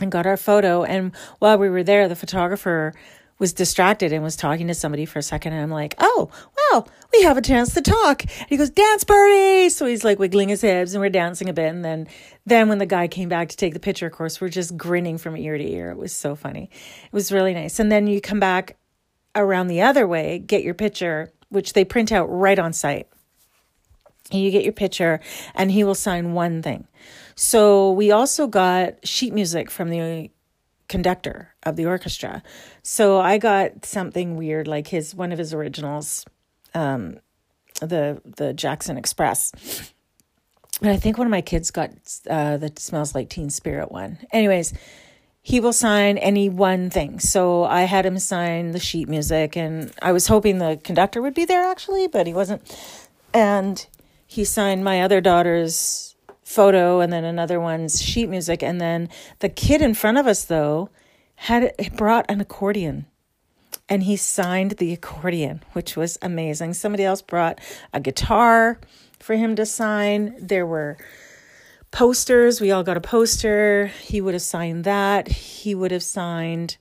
and 0.00 0.10
got 0.10 0.26
our 0.26 0.36
photo. 0.36 0.82
And 0.82 1.12
while 1.38 1.58
we 1.58 1.68
were 1.68 1.84
there, 1.84 2.08
the 2.08 2.16
photographer 2.16 2.92
was 3.38 3.52
distracted 3.52 4.12
and 4.12 4.22
was 4.22 4.36
talking 4.36 4.66
to 4.68 4.74
somebody 4.74 5.04
for 5.04 5.18
a 5.18 5.22
second. 5.22 5.52
And 5.52 5.62
I'm 5.62 5.70
like, 5.70 5.94
oh, 5.98 6.30
wow, 6.72 6.86
we 7.12 7.22
have 7.22 7.36
a 7.36 7.42
chance 7.42 7.74
to 7.74 7.82
talk. 7.82 8.22
And 8.22 8.48
he 8.48 8.56
goes, 8.56 8.70
dance 8.70 9.04
party. 9.04 9.68
So 9.68 9.86
he's 9.86 10.04
like 10.04 10.18
wiggling 10.18 10.48
his 10.48 10.62
hips 10.62 10.92
and 10.92 11.00
we're 11.00 11.10
dancing 11.10 11.48
a 11.48 11.52
bit. 11.52 11.68
And 11.68 11.84
then, 11.84 12.08
then 12.46 12.68
when 12.68 12.78
the 12.78 12.86
guy 12.86 13.08
came 13.08 13.28
back 13.28 13.50
to 13.50 13.56
take 13.56 13.74
the 13.74 13.80
picture, 13.80 14.06
of 14.06 14.12
course, 14.12 14.40
we're 14.40 14.48
just 14.48 14.76
grinning 14.76 15.18
from 15.18 15.36
ear 15.36 15.58
to 15.58 15.64
ear. 15.64 15.90
It 15.90 15.98
was 15.98 16.12
so 16.12 16.34
funny. 16.34 16.70
It 17.04 17.12
was 17.12 17.30
really 17.30 17.52
nice. 17.52 17.78
And 17.78 17.92
then 17.92 18.06
you 18.06 18.20
come 18.20 18.40
back 18.40 18.76
around 19.34 19.66
the 19.66 19.82
other 19.82 20.06
way, 20.06 20.38
get 20.38 20.62
your 20.62 20.74
picture, 20.74 21.30
which 21.50 21.74
they 21.74 21.84
print 21.84 22.12
out 22.12 22.26
right 22.26 22.58
on 22.58 22.72
site. 22.72 23.08
And 24.32 24.40
you 24.40 24.50
get 24.50 24.64
your 24.64 24.72
picture 24.72 25.20
and 25.54 25.70
he 25.70 25.84
will 25.84 25.94
sign 25.94 26.32
one 26.32 26.62
thing. 26.62 26.88
So 27.36 27.92
we 27.92 28.10
also 28.10 28.46
got 28.46 29.06
sheet 29.06 29.32
music 29.32 29.70
from 29.70 29.90
the 29.90 30.30
conductor 30.88 31.54
of 31.62 31.76
the 31.76 31.86
orchestra. 31.86 32.42
So 32.82 33.20
I 33.20 33.38
got 33.38 33.84
something 33.84 34.36
weird 34.36 34.68
like 34.68 34.88
his 34.88 35.14
one 35.14 35.32
of 35.32 35.38
his 35.38 35.52
originals, 35.52 36.24
um, 36.74 37.18
the 37.80 38.20
the 38.24 38.52
Jackson 38.52 38.96
Express. 38.96 39.52
But 40.80 40.90
I 40.90 40.96
think 40.98 41.16
one 41.16 41.26
of 41.26 41.30
my 41.30 41.40
kids 41.40 41.70
got 41.70 41.90
uh, 42.28 42.58
that 42.58 42.78
smells 42.78 43.14
like 43.14 43.30
Teen 43.30 43.50
Spirit 43.50 43.90
one. 43.90 44.18
Anyways, 44.30 44.74
he 45.40 45.60
will 45.60 45.72
sign 45.72 46.18
any 46.18 46.48
one 46.48 46.90
thing. 46.90 47.18
So 47.18 47.64
I 47.64 47.82
had 47.82 48.04
him 48.04 48.18
sign 48.18 48.72
the 48.72 48.80
sheet 48.80 49.08
music, 49.08 49.56
and 49.56 49.92
I 50.02 50.12
was 50.12 50.26
hoping 50.26 50.58
the 50.58 50.78
conductor 50.82 51.22
would 51.22 51.34
be 51.34 51.44
there 51.44 51.64
actually, 51.64 52.08
but 52.08 52.26
he 52.26 52.34
wasn't. 52.34 52.62
And 53.32 53.86
he 54.26 54.44
signed 54.44 54.84
my 54.84 55.02
other 55.02 55.20
daughter's 55.20 56.05
photo 56.46 57.00
and 57.00 57.12
then 57.12 57.24
another 57.24 57.58
one's 57.58 58.00
sheet 58.00 58.28
music. 58.28 58.62
And 58.62 58.80
then 58.80 59.08
the 59.40 59.48
kid 59.48 59.82
in 59.82 59.94
front 59.94 60.16
of 60.16 60.28
us 60.28 60.44
though 60.44 60.88
had 61.34 61.74
brought 61.96 62.24
an 62.28 62.40
accordion. 62.40 63.06
And 63.88 64.04
he 64.04 64.16
signed 64.16 64.72
the 64.72 64.92
accordion 64.92 65.62
which 65.72 65.96
was 65.96 66.16
amazing. 66.22 66.74
Somebody 66.74 67.04
else 67.04 67.20
brought 67.20 67.60
a 67.92 68.00
guitar 68.00 68.78
for 69.18 69.34
him 69.34 69.56
to 69.56 69.66
sign. 69.66 70.36
There 70.38 70.64
were 70.64 70.96
posters. 71.90 72.60
We 72.60 72.70
all 72.70 72.84
got 72.84 72.96
a 72.96 73.00
poster. 73.00 73.90
He 74.00 74.20
would 74.20 74.34
have 74.34 74.42
signed 74.42 74.84
that. 74.84 75.28
He 75.28 75.74
would 75.74 75.90
have 75.90 76.02
signed 76.04 76.76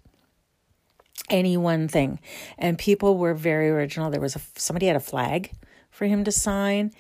any 1.27 1.57
one 1.57 1.87
thing. 1.87 2.19
And 2.59 2.77
people 2.77 3.17
were 3.17 3.33
very 3.33 3.69
original. 3.69 4.11
There 4.11 4.21
was 4.21 4.35
a 4.35 4.41
somebody 4.57 4.85
had 4.85 4.95
a 4.95 4.99
flag 4.99 5.51
for 5.89 6.05
him 6.05 6.23
to 6.23 6.31
sign 6.31 6.91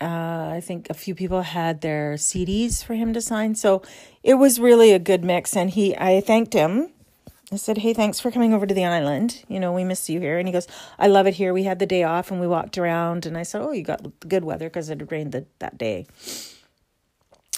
uh, 0.00 0.50
I 0.54 0.60
think 0.62 0.88
a 0.88 0.94
few 0.94 1.14
people 1.14 1.42
had 1.42 1.82
their 1.82 2.14
CDs 2.14 2.82
for 2.82 2.94
him 2.94 3.12
to 3.12 3.20
sign. 3.20 3.54
So 3.54 3.82
it 4.22 4.34
was 4.34 4.58
really 4.58 4.92
a 4.92 4.98
good 4.98 5.22
mix. 5.22 5.56
And 5.56 5.70
he, 5.70 5.96
I 5.96 6.20
thanked 6.20 6.54
him. 6.54 6.90
I 7.52 7.56
said, 7.56 7.78
Hey, 7.78 7.92
thanks 7.92 8.20
for 8.20 8.30
coming 8.30 8.54
over 8.54 8.66
to 8.66 8.74
the 8.74 8.84
island. 8.84 9.44
You 9.48 9.60
know, 9.60 9.72
we 9.72 9.84
miss 9.84 10.08
you 10.08 10.20
here. 10.20 10.38
And 10.38 10.48
he 10.48 10.52
goes, 10.52 10.68
I 10.98 11.08
love 11.08 11.26
it 11.26 11.34
here. 11.34 11.52
We 11.52 11.64
had 11.64 11.80
the 11.80 11.86
day 11.86 12.04
off 12.04 12.30
and 12.30 12.40
we 12.40 12.46
walked 12.46 12.78
around. 12.78 13.26
And 13.26 13.36
I 13.36 13.42
said, 13.42 13.60
Oh, 13.60 13.72
you 13.72 13.82
got 13.82 14.06
good 14.26 14.44
weather 14.44 14.68
because 14.68 14.88
it 14.88 15.00
had 15.00 15.12
rained 15.12 15.32
the, 15.32 15.46
that 15.58 15.76
day. 15.76 16.06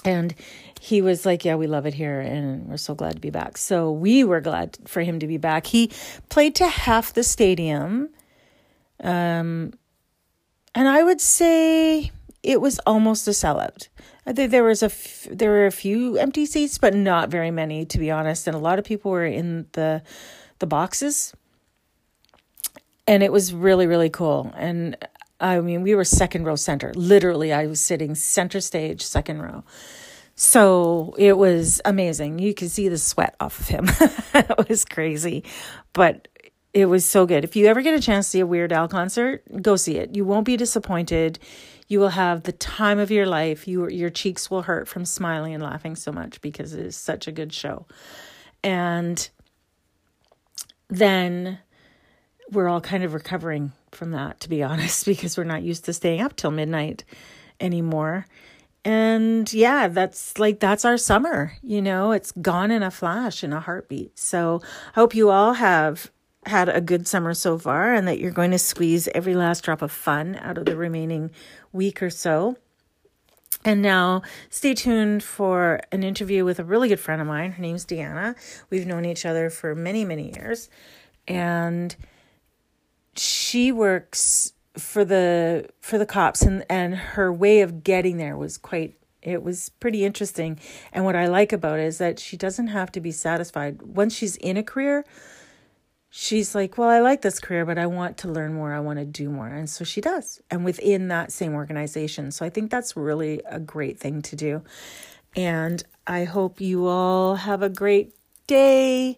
And 0.03 0.35
he 0.81 1.01
was 1.01 1.25
like, 1.25 1.45
Yeah, 1.45 1.55
we 1.55 1.67
love 1.67 1.85
it 1.85 1.93
here. 1.93 2.19
And 2.19 2.67
we're 2.67 2.77
so 2.77 2.95
glad 2.95 3.13
to 3.13 3.21
be 3.21 3.29
back. 3.29 3.57
So 3.57 3.91
we 3.91 4.23
were 4.23 4.41
glad 4.41 4.77
for 4.85 5.01
him 5.01 5.19
to 5.19 5.27
be 5.27 5.37
back. 5.37 5.67
He 5.67 5.91
played 6.27 6.55
to 6.55 6.67
half 6.67 7.13
the 7.13 7.23
stadium. 7.23 8.09
Um, 9.01 9.73
and 10.75 10.87
I 10.87 11.03
would 11.03 11.21
say 11.21 12.11
it 12.43 12.59
was 12.59 12.79
almost 12.85 13.27
a 13.27 13.31
sellout. 13.31 13.87
There 14.25 14.63
was 14.63 14.83
a 14.83 14.87
f- 14.87 15.27
there 15.31 15.49
were 15.49 15.65
a 15.65 15.71
few 15.71 16.17
empty 16.17 16.45
seats, 16.45 16.77
but 16.77 16.93
not 16.93 17.29
very 17.29 17.51
many, 17.51 17.85
to 17.85 17.97
be 17.97 18.11
honest. 18.11 18.47
And 18.47 18.55
a 18.55 18.59
lot 18.59 18.79
of 18.79 18.85
people 18.85 19.11
were 19.11 19.25
in 19.25 19.67
the 19.71 20.03
the 20.59 20.67
boxes, 20.67 21.33
and 23.07 23.23
it 23.23 23.31
was 23.31 23.53
really 23.53 23.87
really 23.87 24.09
cool. 24.09 24.53
And 24.55 24.97
I 25.39 25.59
mean, 25.61 25.81
we 25.81 25.95
were 25.95 26.05
second 26.05 26.45
row 26.45 26.55
center. 26.55 26.93
Literally, 26.95 27.51
I 27.51 27.67
was 27.67 27.81
sitting 27.81 28.15
center 28.15 28.61
stage, 28.61 29.01
second 29.01 29.41
row. 29.41 29.63
So 30.35 31.13
it 31.17 31.37
was 31.37 31.79
amazing. 31.85 32.39
You 32.39 32.53
could 32.53 32.71
see 32.71 32.89
the 32.89 32.97
sweat 32.97 33.35
off 33.39 33.59
of 33.59 33.67
him. 33.67 33.85
it 34.33 34.69
was 34.69 34.83
crazy, 34.83 35.43
but 35.93 36.27
it 36.73 36.87
was 36.87 37.05
so 37.05 37.25
good. 37.25 37.43
If 37.43 37.55
you 37.55 37.67
ever 37.67 37.81
get 37.81 37.93
a 37.93 38.01
chance 38.01 38.27
to 38.27 38.29
see 38.31 38.39
a 38.39 38.47
Weird 38.47 38.73
Al 38.73 38.87
concert, 38.87 39.43
go 39.61 39.75
see 39.75 39.97
it. 39.97 40.15
You 40.15 40.25
won't 40.25 40.45
be 40.45 40.57
disappointed. 40.57 41.39
You 41.93 41.99
will 41.99 42.09
have 42.09 42.41
the 42.41 42.53
time 42.53 42.97
of 42.97 43.11
your 43.11 43.27
life. 43.27 43.67
You, 43.67 43.87
your 43.87 44.09
cheeks 44.09 44.49
will 44.49 44.63
hurt 44.63 44.87
from 44.87 45.05
smiling 45.05 45.53
and 45.53 45.61
laughing 45.61 45.95
so 45.95 46.11
much 46.11 46.41
because 46.41 46.73
it 46.73 46.83
is 46.83 46.97
such 46.97 47.27
a 47.27 47.31
good 47.31 47.53
show. 47.53 47.85
And 48.63 49.29
then 50.87 51.59
we're 52.51 52.67
all 52.67 52.81
kind 52.81 53.03
of 53.03 53.13
recovering 53.13 53.73
from 53.91 54.09
that, 54.09 54.39
to 54.39 54.49
be 54.49 54.63
honest, 54.63 55.05
because 55.05 55.37
we're 55.37 55.43
not 55.43 55.61
used 55.61 55.85
to 55.85 55.93
staying 55.93 56.21
up 56.21 56.35
till 56.35 56.49
midnight 56.49 57.03
anymore. 57.59 58.25
And 58.83 59.53
yeah, 59.53 59.87
that's 59.87 60.39
like, 60.39 60.59
that's 60.59 60.85
our 60.85 60.97
summer, 60.97 61.53
you 61.61 61.79
know, 61.79 62.11
it's 62.11 62.31
gone 62.31 62.71
in 62.71 62.81
a 62.81 62.89
flash, 62.89 63.43
in 63.43 63.53
a 63.53 63.59
heartbeat. 63.59 64.17
So 64.17 64.63
I 64.95 64.99
hope 64.99 65.13
you 65.13 65.29
all 65.29 65.53
have 65.53 66.09
had 66.45 66.69
a 66.69 66.81
good 66.81 67.07
summer 67.07 67.33
so 67.33 67.57
far 67.57 67.93
and 67.93 68.07
that 68.07 68.19
you're 68.19 68.31
going 68.31 68.51
to 68.51 68.59
squeeze 68.59 69.07
every 69.09 69.35
last 69.35 69.63
drop 69.63 69.81
of 69.81 69.91
fun 69.91 70.35
out 70.41 70.57
of 70.57 70.65
the 70.65 70.75
remaining 70.75 71.31
week 71.71 72.01
or 72.01 72.09
so. 72.09 72.57
And 73.65 73.81
now 73.81 74.23
stay 74.49 74.73
tuned 74.73 75.23
for 75.23 75.79
an 75.91 76.03
interview 76.03 76.43
with 76.43 76.59
a 76.59 76.63
really 76.63 76.89
good 76.89 76.99
friend 76.99 77.21
of 77.21 77.27
mine. 77.27 77.53
Her 77.53 77.61
name's 77.61 77.85
Deanna. 77.85 78.35
We've 78.69 78.85
known 78.85 79.05
each 79.05 79.25
other 79.25 79.49
for 79.49 79.73
many, 79.73 80.03
many 80.03 80.33
years. 80.35 80.69
And 81.27 81.95
she 83.15 83.71
works 83.71 84.53
for 84.77 85.05
the 85.05 85.69
for 85.79 85.97
the 85.97 86.05
cops 86.05 86.41
and 86.41 86.65
and 86.69 86.95
her 86.95 87.31
way 87.31 87.61
of 87.61 87.83
getting 87.83 88.17
there 88.17 88.35
was 88.35 88.57
quite 88.57 88.95
it 89.21 89.43
was 89.43 89.69
pretty 89.79 90.03
interesting 90.03 90.59
and 90.91 91.05
what 91.05 91.15
i 91.15 91.27
like 91.27 91.53
about 91.53 91.77
it 91.77 91.85
is 91.85 91.99
that 91.99 92.19
she 92.19 92.35
doesn't 92.35 92.67
have 92.67 92.91
to 92.91 92.99
be 92.99 93.11
satisfied 93.11 93.81
once 93.83 94.15
she's 94.15 94.35
in 94.37 94.57
a 94.57 94.63
career 94.63 95.05
she's 96.15 96.53
like 96.53 96.77
well 96.77 96.89
i 96.89 96.99
like 96.99 97.23
this 97.23 97.39
career 97.39 97.65
but 97.65 97.79
i 97.79 97.87
want 97.87 98.17
to 98.17 98.27
learn 98.27 98.53
more. 98.53 98.71
I 98.71 98.79
want 98.79 98.99
to 98.99 99.05
do 99.05 99.31
more. 99.31 99.47
And 99.47 99.67
so 99.67 99.83
she 99.83 99.99
does. 99.99 100.39
And 100.51 100.63
within 100.63 101.07
that 101.07 101.31
same 101.31 101.55
organization. 101.55 102.31
So 102.31 102.45
i 102.45 102.51
think 102.51 102.69
that's 102.69 102.95
really 102.95 103.41
a 103.49 103.59
great 103.59 103.99
thing 103.99 104.21
to 104.21 104.35
do. 104.35 104.61
And 105.35 105.83
i 106.05 106.25
hope 106.25 106.61
you 106.61 106.85
all 106.85 107.35
have 107.35 107.63
a 107.63 107.69
great 107.69 108.13
day. 108.45 109.17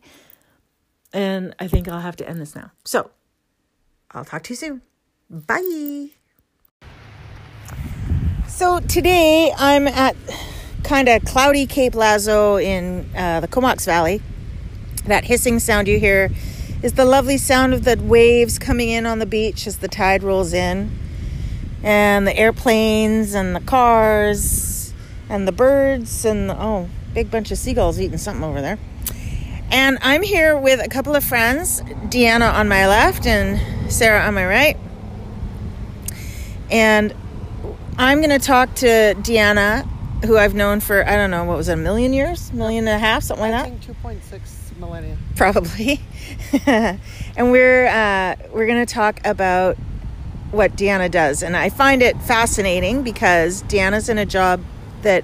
And 1.12 1.54
i 1.60 1.68
think 1.68 1.90
i'll 1.90 2.00
have 2.00 2.16
to 2.16 2.30
end 2.30 2.40
this 2.40 2.56
now. 2.56 2.72
So 2.86 3.12
i'll 4.12 4.24
talk 4.24 4.44
to 4.44 4.54
you 4.54 4.56
soon. 4.56 4.82
Bye. 5.30 6.12
So 8.48 8.80
today 8.80 9.52
I'm 9.58 9.90
at 9.90 10.16
kind 10.84 11.10
of 11.10 11.26
cloudy 11.26 11.66
Cape 11.66 11.94
Lazo 11.94 12.56
in 12.56 13.10
uh, 13.18 13.42
the 13.42 13.50
Comox 13.50 13.84
Valley. 13.86 14.22
That 15.08 15.26
hissing 15.26 15.60
sound 15.60 15.90
you 15.90 16.00
hear 16.00 16.32
is 16.86 16.94
the 16.94 17.04
lovely 17.04 17.36
sound 17.36 17.74
of 17.74 17.84
the 17.84 17.98
waves 18.04 18.60
coming 18.60 18.90
in 18.90 19.08
on 19.08 19.18
the 19.18 19.26
beach 19.26 19.66
as 19.66 19.80
the 19.80 19.88
tide 19.88 20.22
rolls 20.22 20.54
in, 20.54 20.96
and 21.82 22.28
the 22.28 22.38
airplanes 22.38 23.34
and 23.34 23.56
the 23.56 23.60
cars 23.60 24.94
and 25.28 25.48
the 25.48 25.52
birds 25.52 26.26
and 26.26 26.48
the, 26.48 26.56
oh, 26.56 26.88
big 27.16 27.32
bunch 27.32 27.50
of 27.50 27.58
seagulls 27.58 28.00
eating 28.00 28.20
something 28.20 28.44
over 28.44 28.62
there. 28.62 28.78
And 29.72 29.98
I'm 30.04 30.22
here 30.22 30.56
with 30.56 30.80
a 30.80 30.88
couple 30.88 31.16
of 31.16 31.24
friends, 31.24 31.82
Deanna 31.82 32.54
on 32.54 32.68
my 32.68 32.88
left 32.88 33.26
and 33.26 33.92
Sarah 33.92 34.22
on 34.22 34.36
my 34.36 34.46
right. 34.46 34.78
And 36.70 37.16
I'm 37.98 38.20
going 38.20 38.30
to 38.30 38.38
talk 38.38 38.76
to 38.76 39.16
Deanna, 39.22 39.88
who 40.24 40.38
I've 40.38 40.54
known 40.54 40.82
for, 40.82 41.04
I 41.04 41.16
don't 41.16 41.32
know, 41.32 41.46
what 41.46 41.58
was 41.58 41.68
it, 41.68 41.74
a 41.74 41.78
million 41.78 42.14
years? 42.14 42.52
A 42.52 42.56
million 42.56 42.88
and 42.88 42.96
a 42.96 43.00
half, 43.00 43.24
something 43.24 43.50
like 43.50 43.72
that? 43.72 43.96
2.6 44.04 44.78
millennia. 44.78 45.18
Probably. 45.36 46.00
and 46.66 47.52
we're, 47.52 47.88
uh, 47.88 48.36
we're 48.52 48.66
going 48.66 48.86
to 48.86 48.92
talk 48.92 49.20
about 49.26 49.78
what 50.52 50.76
Deanna 50.76 51.10
does. 51.10 51.44
And 51.44 51.56
I 51.56 51.70
find 51.70 52.02
it 52.02 52.20
fascinating 52.22 53.04
because 53.04 53.64
Deanna's 53.64 54.10
in 54.10 54.18
a 54.18 54.26
job 54.26 54.62
that 55.02 55.24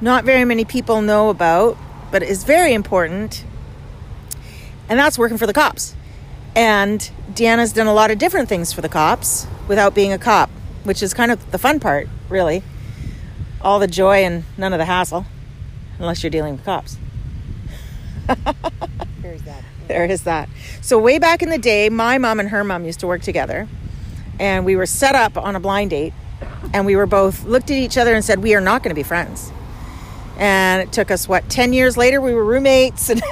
not 0.00 0.24
very 0.24 0.44
many 0.44 0.64
people 0.64 1.02
know 1.02 1.28
about, 1.28 1.76
but 2.10 2.22
is 2.22 2.44
very 2.44 2.74
important. 2.74 3.44
And 4.88 4.98
that's 4.98 5.18
working 5.18 5.38
for 5.38 5.46
the 5.46 5.52
cops. 5.52 5.94
And 6.54 7.00
Deanna's 7.32 7.72
done 7.72 7.86
a 7.86 7.94
lot 7.94 8.10
of 8.10 8.18
different 8.18 8.48
things 8.48 8.72
for 8.72 8.80
the 8.80 8.88
cops 8.88 9.46
without 9.68 9.94
being 9.94 10.12
a 10.12 10.18
cop 10.18 10.50
which 10.84 11.02
is 11.02 11.14
kind 11.14 11.30
of 11.30 11.50
the 11.50 11.58
fun 11.58 11.80
part, 11.80 12.08
really. 12.28 12.62
All 13.60 13.78
the 13.78 13.86
joy 13.86 14.24
and 14.24 14.44
none 14.56 14.72
of 14.72 14.78
the 14.78 14.84
hassle, 14.84 15.26
unless 15.98 16.22
you're 16.22 16.30
dealing 16.30 16.54
with 16.54 16.64
cops. 16.64 16.96
There's 19.22 19.42
that. 19.42 19.62
There 19.88 20.04
is 20.04 20.22
that. 20.24 20.48
So, 20.80 20.98
way 20.98 21.18
back 21.18 21.42
in 21.42 21.50
the 21.50 21.58
day, 21.58 21.88
my 21.88 22.18
mom 22.18 22.40
and 22.40 22.48
her 22.48 22.64
mom 22.64 22.84
used 22.84 23.00
to 23.00 23.06
work 23.06 23.22
together, 23.22 23.68
and 24.38 24.64
we 24.64 24.76
were 24.76 24.86
set 24.86 25.14
up 25.14 25.36
on 25.36 25.56
a 25.56 25.60
blind 25.60 25.90
date, 25.90 26.12
and 26.72 26.86
we 26.86 26.96
were 26.96 27.06
both 27.06 27.44
looked 27.44 27.70
at 27.70 27.76
each 27.76 27.98
other 27.98 28.14
and 28.14 28.24
said, 28.24 28.40
We 28.42 28.54
are 28.54 28.60
not 28.60 28.82
going 28.82 28.90
to 28.90 28.94
be 28.94 29.02
friends. 29.02 29.52
And 30.38 30.82
it 30.82 30.92
took 30.92 31.10
us, 31.10 31.28
what, 31.28 31.48
10 31.50 31.72
years 31.72 31.96
later, 31.96 32.20
we 32.20 32.32
were 32.32 32.44
roommates. 32.44 33.10
And 33.10 33.22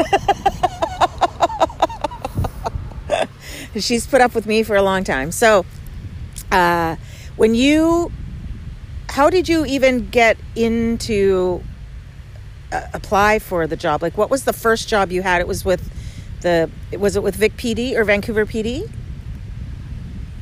she's 3.82 4.06
put 4.06 4.20
up 4.20 4.34
with 4.34 4.46
me 4.46 4.62
for 4.62 4.76
a 4.76 4.82
long 4.82 5.02
time. 5.04 5.32
So, 5.32 5.64
uh, 6.52 6.96
when 7.36 7.54
you, 7.54 8.12
how 9.08 9.30
did 9.30 9.48
you 9.48 9.64
even 9.64 10.08
get 10.10 10.36
into 10.54 11.62
uh, 12.70 12.82
apply 12.92 13.38
for 13.38 13.66
the 13.66 13.76
job? 13.76 14.02
Like, 14.02 14.18
what 14.18 14.30
was 14.30 14.44
the 14.44 14.52
first 14.52 14.88
job 14.88 15.10
you 15.10 15.22
had? 15.22 15.40
It 15.40 15.48
was 15.48 15.64
with 15.64 15.90
the, 16.40 16.70
was 16.98 17.16
it 17.16 17.22
with 17.22 17.36
Vic 17.36 17.56
PD 17.56 17.94
or 17.94 18.04
Vancouver 18.04 18.46
PD? 18.46 18.90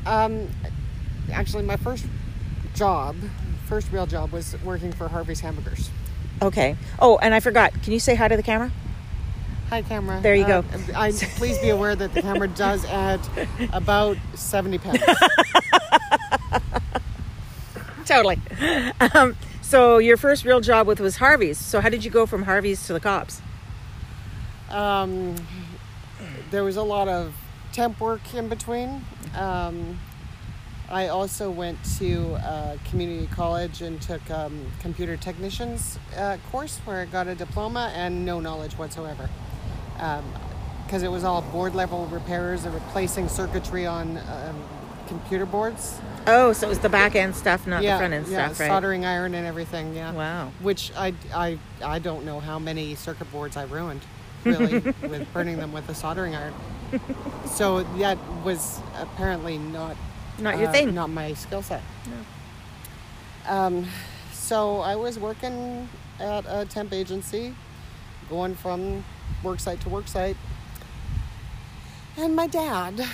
Um, 0.05 0.47
actually, 1.31 1.63
my 1.63 1.77
first 1.77 2.05
job, 2.73 3.15
first 3.65 3.91
real 3.91 4.05
job, 4.05 4.31
was 4.31 4.55
working 4.63 4.91
for 4.91 5.07
Harvey's 5.07 5.41
Hamburgers. 5.41 5.89
Okay. 6.41 6.75
Oh, 6.99 7.17
and 7.17 7.33
I 7.33 7.39
forgot. 7.39 7.73
Can 7.83 7.93
you 7.93 7.99
say 7.99 8.15
hi 8.15 8.27
to 8.27 8.37
the 8.37 8.43
camera? 8.43 8.71
Hi, 9.69 9.81
camera. 9.83 10.19
There 10.21 10.33
you 10.33 10.45
uh, 10.45 10.61
go. 10.61 10.65
I, 10.95 11.11
please 11.11 11.59
be 11.59 11.69
aware 11.69 11.95
that 11.95 12.13
the 12.13 12.21
camera 12.21 12.47
does 12.47 12.85
add 12.85 13.19
about 13.71 14.17
70 14.33 14.79
pounds. 14.79 14.99
totally. 18.05 18.39
Um, 19.13 19.35
so 19.61 19.99
your 19.99 20.17
first 20.17 20.43
real 20.43 20.61
job 20.61 20.87
with 20.87 20.99
was 20.99 21.17
Harvey's. 21.17 21.59
So 21.59 21.81
how 21.81 21.89
did 21.89 22.03
you 22.03 22.09
go 22.09 22.25
from 22.25 22.43
Harvey's 22.43 22.87
to 22.87 22.93
the 22.93 22.99
cops? 22.99 23.43
Um, 24.71 25.35
there 26.51 26.63
was 26.63 26.77
a 26.77 26.83
lot 26.83 27.07
of 27.07 27.33
temp 27.71 27.99
work 27.99 28.33
in 28.33 28.47
between. 28.47 29.03
Um, 29.35 29.99
I 30.89 31.09
also 31.09 31.51
went 31.51 31.77
to 31.99 32.33
uh, 32.35 32.77
community 32.89 33.27
college 33.27 33.81
and 33.81 34.01
took 34.01 34.27
um, 34.31 34.65
computer 34.79 35.17
technicians 35.17 35.99
uh, 36.17 36.37
course 36.51 36.79
where 36.79 37.01
I 37.01 37.05
got 37.05 37.27
a 37.27 37.35
diploma 37.35 37.91
and 37.95 38.25
no 38.25 38.39
knowledge 38.39 38.73
whatsoever. 38.73 39.29
Because 39.93 41.01
um, 41.01 41.03
it 41.03 41.11
was 41.11 41.23
all 41.23 41.43
board 41.43 41.75
level 41.75 42.07
repairs 42.07 42.65
and 42.65 42.73
replacing 42.73 43.29
circuitry 43.29 43.85
on 43.85 44.17
um, 44.17 44.63
computer 45.07 45.45
boards. 45.45 45.99
Oh, 46.25 46.53
so 46.53 46.67
it 46.67 46.69
was 46.69 46.79
the 46.79 46.89
back 46.89 47.15
end 47.15 47.35
stuff, 47.35 47.67
not 47.67 47.83
yeah, 47.83 47.93
the 47.93 47.99
front 47.99 48.13
end 48.13 48.27
yeah, 48.27 48.47
stuff, 48.47 48.59
right? 48.59 48.67
soldering 48.67 49.05
iron 49.05 49.35
and 49.35 49.45
everything. 49.45 49.95
Yeah. 49.95 50.11
Wow. 50.13 50.51
Which 50.61 50.91
I, 50.95 51.13
I, 51.33 51.59
I 51.83 51.99
don't 51.99 52.25
know 52.25 52.39
how 52.39 52.57
many 52.57 52.95
circuit 52.95 53.31
boards 53.31 53.57
I 53.57 53.63
ruined, 53.63 54.01
really, 54.43 54.79
with 55.01 55.31
burning 55.33 55.57
them 55.57 55.71
with 55.71 55.87
a 55.89 55.93
soldering 55.93 56.35
iron. 56.35 56.53
So 57.45 57.83
that 57.97 58.17
was 58.43 58.79
apparently 58.97 59.57
not 59.57 59.95
not 60.39 60.57
your 60.57 60.69
uh, 60.69 60.71
thing, 60.71 60.93
not 60.93 61.09
my 61.09 61.33
skill 61.33 61.61
set. 61.61 61.81
No. 62.07 63.53
Um, 63.53 63.87
so 64.31 64.79
I 64.79 64.95
was 64.95 65.19
working 65.19 65.87
at 66.19 66.45
a 66.47 66.65
temp 66.65 66.93
agency, 66.93 67.53
going 68.29 68.55
from 68.55 69.03
work 69.43 69.59
site 69.59 69.81
to 69.81 69.89
work 69.89 70.07
site, 70.07 70.37
and 72.17 72.35
my 72.35 72.47
dad 72.47 73.05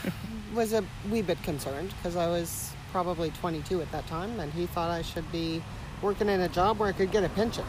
was 0.54 0.72
a 0.72 0.84
wee 1.10 1.22
bit 1.22 1.42
concerned 1.42 1.92
because 1.96 2.16
I 2.16 2.26
was 2.28 2.72
probably 2.92 3.30
22 3.30 3.80
at 3.82 3.90
that 3.92 4.06
time, 4.06 4.40
and 4.40 4.52
he 4.52 4.66
thought 4.66 4.90
I 4.90 5.02
should 5.02 5.30
be 5.32 5.62
working 6.02 6.28
in 6.28 6.40
a 6.40 6.48
job 6.48 6.78
where 6.78 6.88
I 6.88 6.92
could 6.92 7.10
get 7.10 7.24
a 7.24 7.28
pension. 7.30 7.64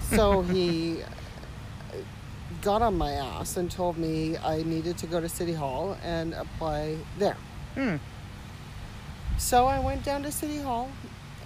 So 0.00 0.42
he 0.42 1.02
got 2.62 2.82
on 2.82 2.96
my 2.96 3.12
ass 3.12 3.56
and 3.56 3.70
told 3.70 3.98
me 3.98 4.36
I 4.38 4.62
needed 4.62 4.98
to 4.98 5.06
go 5.06 5.20
to 5.20 5.28
City 5.28 5.52
Hall 5.52 5.96
and 6.02 6.34
apply 6.34 6.96
there. 7.18 7.36
Hmm. 7.74 7.96
So 9.38 9.66
I 9.66 9.78
went 9.80 10.04
down 10.04 10.22
to 10.24 10.32
City 10.32 10.58
Hall 10.58 10.90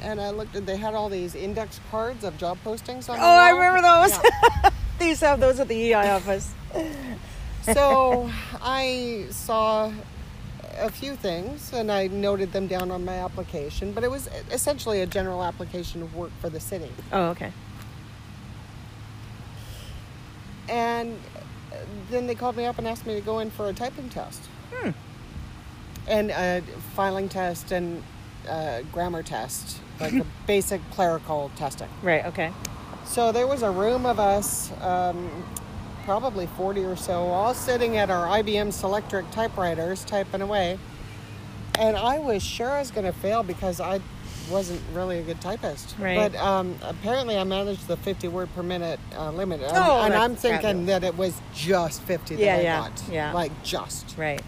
and 0.01 0.21
I 0.21 0.31
looked 0.31 0.57
at 0.57 0.67
they 0.67 0.77
had 0.77 0.95
all 0.95 1.09
these 1.09 1.35
index 1.35 1.81
cards 1.91 2.25
of 2.25 2.37
job 2.39 2.59
postings 2.65 3.09
on 3.09 3.19
Oh, 3.21 3.23
I 3.23 3.51
remember 3.51 3.83
those. 3.83 4.19
Yeah. 4.23 4.71
they 4.99 5.09
used 5.09 5.21
to 5.21 5.29
have 5.29 5.41
those 5.41 5.61
at 5.61 5.69
the 5.69 5.93
EI 5.93 6.11
office 6.11 6.53
so 7.73 8.31
I 8.63 9.27
saw 9.31 9.93
a 10.79 10.91
few 10.91 11.15
things 11.15 11.73
and 11.73 11.91
I 11.91 12.09
noted 12.09 12.53
them 12.53 12.67
down 12.67 12.91
on 12.91 13.05
my 13.05 13.15
application, 13.15 13.93
but 13.93 14.03
it 14.05 14.11
was 14.11 14.29
essentially 14.51 15.01
a 15.01 15.07
general 15.07 15.43
application 15.43 16.03
of 16.03 16.15
work 16.15 16.33
for 16.41 16.51
the 16.51 16.61
city. 16.61 16.91
Oh, 17.13 17.27
okay. 17.27 17.53
And 20.69 21.19
then 22.11 22.27
they 22.27 22.35
called 22.35 22.57
me 22.57 22.65
up 22.65 22.79
and 22.79 22.87
asked 22.87 23.07
me 23.07 23.15
to 23.15 23.21
go 23.21 23.39
in 23.41 23.51
for 23.51 23.69
a 23.69 23.73
typing 23.73 24.09
test. 24.09 24.43
Hmm. 24.73 24.91
And 26.07 26.31
a 26.31 26.63
filing 26.95 27.29
test 27.29 27.73
and 27.73 28.03
a 28.49 28.83
grammar 28.93 29.23
test, 29.23 29.79
like 30.01 30.13
a 30.13 30.27
basic 30.47 30.81
clerical 30.91 31.51
testing. 31.57 31.89
Right. 32.03 32.25
Okay. 32.27 32.53
So 33.05 33.33
there 33.33 33.47
was 33.47 33.63
a 33.63 33.71
room 33.71 34.07
of 34.07 34.19
us, 34.19 34.71
um, 34.81 35.45
probably 36.05 36.47
40 36.47 36.85
or 36.85 36.97
so, 36.97 37.27
all 37.29 37.55
sitting 37.55 37.97
at 37.97 38.11
our 38.11 38.27
IBM 38.43 38.69
Selectric 38.69 39.31
typewriters 39.31 40.05
typing 40.05 40.43
away. 40.43 40.79
And 41.79 41.97
I 41.97 42.19
was 42.19 42.43
sure 42.43 42.71
I 42.71 42.79
was 42.79 42.91
going 42.91 43.07
to 43.07 43.13
fail 43.13 43.43
because 43.43 43.81
I 43.81 44.01
wasn't 44.51 44.81
really 44.93 45.19
a 45.19 45.23
good 45.23 45.41
typist. 45.41 45.95
Right. 45.99 46.17
But 46.33 46.39
um, 46.39 46.77
apparently 46.83 47.37
I 47.39 47.45
managed 47.45 47.87
the 47.89 47.97
50 47.97 48.29
word 48.29 48.49
per 48.55 48.63
minute 48.63 49.01
uh, 49.17 49.31
limit. 49.31 49.61
And- 49.63 49.73
Oh, 49.77 50.03
and 50.03 50.15
I'm 50.15 50.37
thinking 50.37 50.61
fabulous. 50.63 50.87
that 50.87 51.05
it 51.05 51.17
was 51.17 51.41
just 51.55 52.03
50 52.03 52.37
that 52.37 52.43
Yeah, 52.43 52.57
I 52.57 52.61
yeah, 52.61 52.81
got. 52.81 53.03
yeah. 53.11 53.33
Like 53.33 53.63
just. 53.63 54.17
Right. 54.19 54.43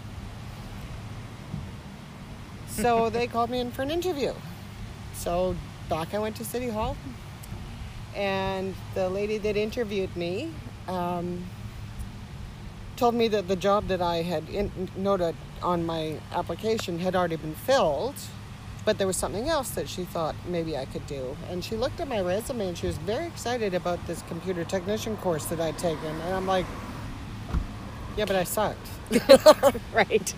So 2.69 3.09
they 3.11 3.27
called 3.27 3.49
me 3.49 3.59
in 3.59 3.71
for 3.71 3.81
an 3.81 3.91
interview. 3.91 4.33
So 5.13 5.55
back 5.89 6.13
I 6.13 6.19
went 6.19 6.35
to 6.37 6.45
City 6.45 6.69
Hall, 6.69 6.95
and 8.15 8.75
the 8.93 9.09
lady 9.09 9.37
that 9.39 9.57
interviewed 9.57 10.15
me 10.15 10.51
um, 10.87 11.43
told 12.95 13.15
me 13.15 13.27
that 13.29 13.47
the 13.47 13.55
job 13.55 13.87
that 13.87 14.01
I 14.01 14.17
had 14.21 14.47
in- 14.49 14.89
noted 14.95 15.35
on 15.63 15.85
my 15.85 16.17
application 16.31 16.99
had 16.99 17.15
already 17.15 17.35
been 17.37 17.55
filled, 17.55 18.15
but 18.87 18.97
there 18.97 19.05
was 19.05 19.17
something 19.17 19.49
else 19.49 19.71
that 19.71 19.89
she 19.89 20.05
thought 20.05 20.33
maybe 20.47 20.77
I 20.77 20.85
could 20.85 21.05
do. 21.07 21.35
And 21.49 21.61
she 21.61 21.75
looked 21.75 21.99
at 21.99 22.07
my 22.07 22.21
resume 22.21 22.69
and 22.69 22.77
she 22.77 22.87
was 22.87 22.97
very 22.99 23.25
excited 23.25 23.73
about 23.73 23.99
this 24.07 24.21
computer 24.29 24.63
technician 24.63 25.17
course 25.17 25.43
that 25.47 25.59
I'd 25.59 25.77
taken. 25.77 26.05
And 26.05 26.33
I'm 26.33 26.47
like, 26.47 26.65
yeah, 28.15 28.23
but 28.23 28.37
I 28.37 28.45
sucked. 28.45 28.87
Right. 29.93 30.33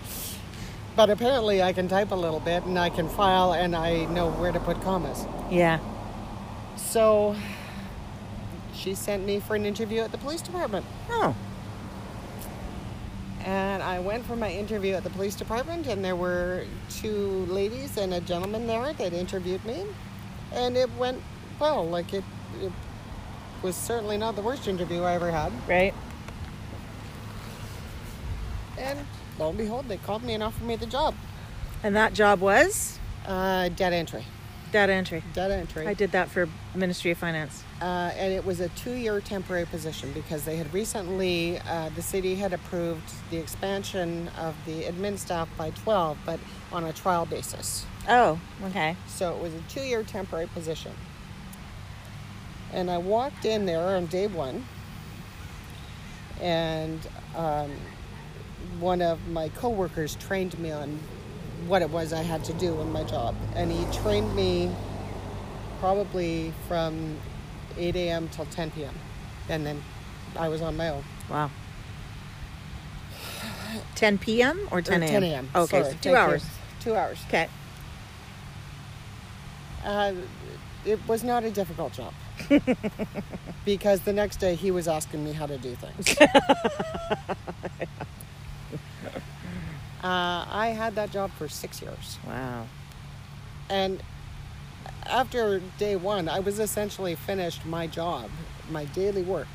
But 0.96 1.10
apparently, 1.10 1.62
I 1.62 1.72
can 1.72 1.86
type 1.86 2.10
a 2.10 2.16
little 2.16 2.40
bit 2.40 2.64
and 2.64 2.76
I 2.76 2.90
can 2.90 3.08
file 3.08 3.52
and 3.52 3.76
I 3.76 4.06
know 4.06 4.32
where 4.32 4.50
to 4.50 4.58
put 4.58 4.82
commas. 4.82 5.24
Yeah. 5.48 5.78
So 6.74 7.36
she 8.74 8.96
sent 8.96 9.24
me 9.24 9.38
for 9.38 9.54
an 9.54 9.64
interview 9.64 10.00
at 10.00 10.10
the 10.10 10.18
police 10.18 10.42
department. 10.42 10.84
Oh. 11.08 11.36
And 13.44 13.82
I 13.82 13.98
went 13.98 14.26
for 14.26 14.36
my 14.36 14.50
interview 14.50 14.94
at 14.94 15.02
the 15.02 15.10
police 15.10 15.34
department, 15.34 15.86
and 15.86 16.04
there 16.04 16.16
were 16.16 16.64
two 16.90 17.46
ladies 17.46 17.96
and 17.96 18.12
a 18.14 18.20
gentleman 18.20 18.66
there 18.66 18.92
that 18.92 19.12
interviewed 19.12 19.64
me. 19.64 19.86
And 20.52 20.76
it 20.76 20.90
went 20.98 21.22
well. 21.58 21.88
Like, 21.88 22.12
it, 22.12 22.24
it 22.60 22.72
was 23.62 23.76
certainly 23.76 24.18
not 24.18 24.36
the 24.36 24.42
worst 24.42 24.68
interview 24.68 25.02
I 25.02 25.14
ever 25.14 25.30
had. 25.30 25.52
Right. 25.66 25.94
And 28.78 28.98
lo 29.38 29.48
and 29.48 29.58
behold, 29.58 29.88
they 29.88 29.96
called 29.96 30.22
me 30.22 30.34
and 30.34 30.42
offered 30.42 30.66
me 30.66 30.76
the 30.76 30.86
job. 30.86 31.14
And 31.82 31.96
that 31.96 32.12
job 32.12 32.40
was 32.40 32.98
Uh, 33.26 33.68
dead 33.68 33.92
entry. 33.92 34.24
Data 34.72 34.92
entry. 34.92 35.22
Dead 35.34 35.50
entry. 35.50 35.86
I 35.86 35.94
did 35.94 36.12
that 36.12 36.28
for 36.30 36.48
Ministry 36.74 37.10
of 37.10 37.18
Finance. 37.18 37.64
uh, 37.82 38.12
and 38.16 38.32
it 38.32 38.44
was 38.44 38.60
a 38.60 38.68
two-year 38.70 39.20
temporary 39.20 39.66
position 39.66 40.12
because 40.12 40.44
they 40.44 40.56
had 40.56 40.72
recently 40.72 41.58
uh, 41.60 41.88
the 41.96 42.02
city 42.02 42.34
had 42.36 42.52
approved 42.52 43.02
the 43.30 43.36
expansion 43.38 44.28
of 44.38 44.54
the 44.66 44.82
admin 44.84 45.18
staff 45.18 45.48
by 45.56 45.70
12 45.70 46.18
but 46.26 46.38
on 46.72 46.84
a 46.84 46.92
trial 46.92 47.26
basis 47.26 47.84
Oh. 48.08 48.40
Okay. 48.66 48.96
so 49.08 49.34
it 49.34 49.42
was 49.42 49.52
a 49.54 49.60
two-year 49.68 50.02
temporary 50.02 50.46
position 50.48 50.92
and 52.72 52.90
i 52.90 52.98
walked 52.98 53.44
in 53.44 53.66
there 53.66 53.80
on 53.96 54.06
day 54.06 54.26
one 54.26 54.64
and 56.40 57.06
um, 57.36 57.70
one 58.78 59.02
of 59.02 59.26
my 59.28 59.48
coworkers 59.50 60.14
trained 60.16 60.58
me 60.58 60.70
on 60.70 60.98
what 61.66 61.82
it 61.82 61.90
was 61.90 62.12
i 62.12 62.22
had 62.22 62.42
to 62.44 62.52
do 62.54 62.80
in 62.80 62.90
my 62.92 63.04
job 63.04 63.34
and 63.54 63.70
he 63.70 63.84
trained 63.92 64.34
me 64.34 64.70
probably 65.80 66.52
from 66.68 67.16
8 67.76 67.96
a.m. 67.96 68.28
till 68.28 68.46
10 68.46 68.70
p.m. 68.72 68.94
And 69.48 69.66
then 69.66 69.82
I 70.36 70.48
was 70.48 70.62
on 70.62 70.76
my 70.76 70.90
own. 70.90 71.04
Wow. 71.28 71.50
10 73.94 74.18
p.m. 74.18 74.68
or 74.70 74.82
10 74.82 75.02
a.m. 75.02 75.10
10 75.10 75.22
a.m. 75.24 75.48
Okay, 75.54 75.82
Sorry, 75.82 75.92
so 75.92 75.98
two 76.00 76.10
you. 76.10 76.16
hours. 76.16 76.44
Two 76.80 76.94
hours. 76.94 77.18
Okay. 77.28 77.48
Uh, 79.84 80.12
it 80.84 80.98
was 81.08 81.24
not 81.24 81.44
a 81.44 81.50
difficult 81.50 81.92
job. 81.92 82.12
because 83.64 84.00
the 84.02 84.12
next 84.12 84.36
day 84.36 84.54
he 84.54 84.70
was 84.70 84.88
asking 84.88 85.24
me 85.24 85.32
how 85.32 85.46
to 85.46 85.58
do 85.58 85.74
things. 85.74 86.16
uh, 90.02 90.46
I 90.50 90.74
had 90.76 90.94
that 90.94 91.10
job 91.10 91.30
for 91.32 91.48
six 91.48 91.82
years. 91.82 92.18
Wow. 92.26 92.66
And 93.68 94.02
after 95.06 95.60
day 95.78 95.96
one, 95.96 96.28
I 96.28 96.40
was 96.40 96.58
essentially 96.58 97.14
finished 97.14 97.66
my 97.66 97.86
job, 97.86 98.30
my 98.70 98.84
daily 98.86 99.22
work, 99.22 99.48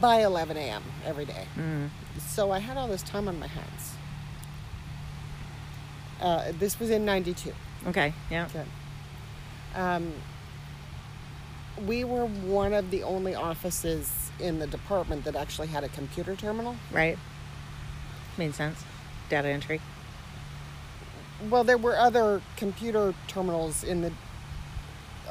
by 0.00 0.22
11 0.22 0.56
a.m. 0.56 0.82
every 1.04 1.24
day. 1.24 1.46
Mm. 1.56 1.90
So 2.18 2.50
I 2.50 2.58
had 2.58 2.76
all 2.76 2.88
this 2.88 3.02
time 3.02 3.28
on 3.28 3.38
my 3.38 3.46
hands. 3.46 3.94
Uh, 6.20 6.52
this 6.58 6.78
was 6.78 6.90
in 6.90 7.04
92. 7.04 7.52
Okay. 7.86 8.12
Yeah. 8.30 8.46
Okay. 8.46 8.64
Um, 9.74 10.12
we 11.86 12.04
were 12.04 12.26
one 12.26 12.74
of 12.74 12.90
the 12.90 13.02
only 13.02 13.34
offices 13.34 14.30
in 14.38 14.58
the 14.58 14.66
department 14.66 15.24
that 15.24 15.36
actually 15.36 15.68
had 15.68 15.84
a 15.84 15.88
computer 15.88 16.36
terminal. 16.36 16.76
Right. 16.92 17.18
Made 18.36 18.54
sense. 18.54 18.84
Data 19.30 19.48
entry. 19.48 19.80
Well, 21.48 21.64
there 21.64 21.78
were 21.78 21.96
other 21.96 22.42
computer 22.56 23.14
terminals 23.28 23.82
in 23.82 24.02
the 24.02 24.12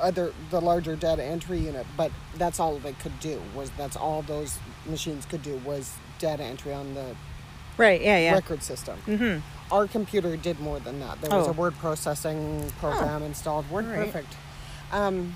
other 0.02 0.34
the 0.50 0.60
larger 0.62 0.96
data 0.96 1.24
entry 1.24 1.60
unit, 1.60 1.86
but 1.98 2.12
that's 2.38 2.60
all 2.60 2.78
they 2.80 2.94
could 2.94 3.20
do. 3.20 3.40
Was 3.54 3.70
that's 3.72 3.96
all 3.98 4.22
those 4.24 4.58
machines 4.88 5.26
could 5.26 5.44
do 5.44 5.58
was 5.66 5.94
data 6.18 6.44
entry 6.44 6.74
on 6.74 6.96
the 6.96 7.16
Right. 7.78 8.02
Yeah. 8.02 8.18
Yeah. 8.18 8.34
record 8.34 8.64
system. 8.64 8.98
Mm-hmm. 9.08 9.40
Our 9.74 9.88
computer 9.88 10.36
did 10.36 10.60
more 10.60 10.80
than 10.80 11.00
that. 11.02 11.22
There 11.22 11.30
was 11.38 11.48
Oh. 11.48 11.52
a 11.52 11.54
word 11.54 11.78
processing 11.78 12.72
program 12.80 13.22
installed. 13.24 13.70
Word 13.70 13.86
All 13.86 13.92
right. 13.92 14.06
Perfect. 14.12 14.34
Um, 14.92 15.36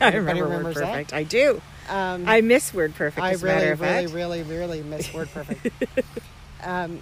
I 0.00 0.08
remember 0.14 0.42
Word 0.42 0.48
remembers 0.50 0.74
that? 0.76 0.90
Perfect. 0.90 1.12
I 1.12 1.22
do. 1.22 1.62
um, 1.88 2.24
I 2.26 2.40
miss 2.40 2.74
Word 2.74 2.94
Perfect. 2.96 3.24
I 3.24 3.30
as 3.32 3.42
a 3.42 3.46
matter 3.46 3.74
really, 3.76 4.06
really, 4.06 4.42
really, 4.42 4.58
really 4.58 4.82
miss 4.82 5.12
Word 5.14 5.28
Perfect. 5.32 5.68
um, 6.62 7.00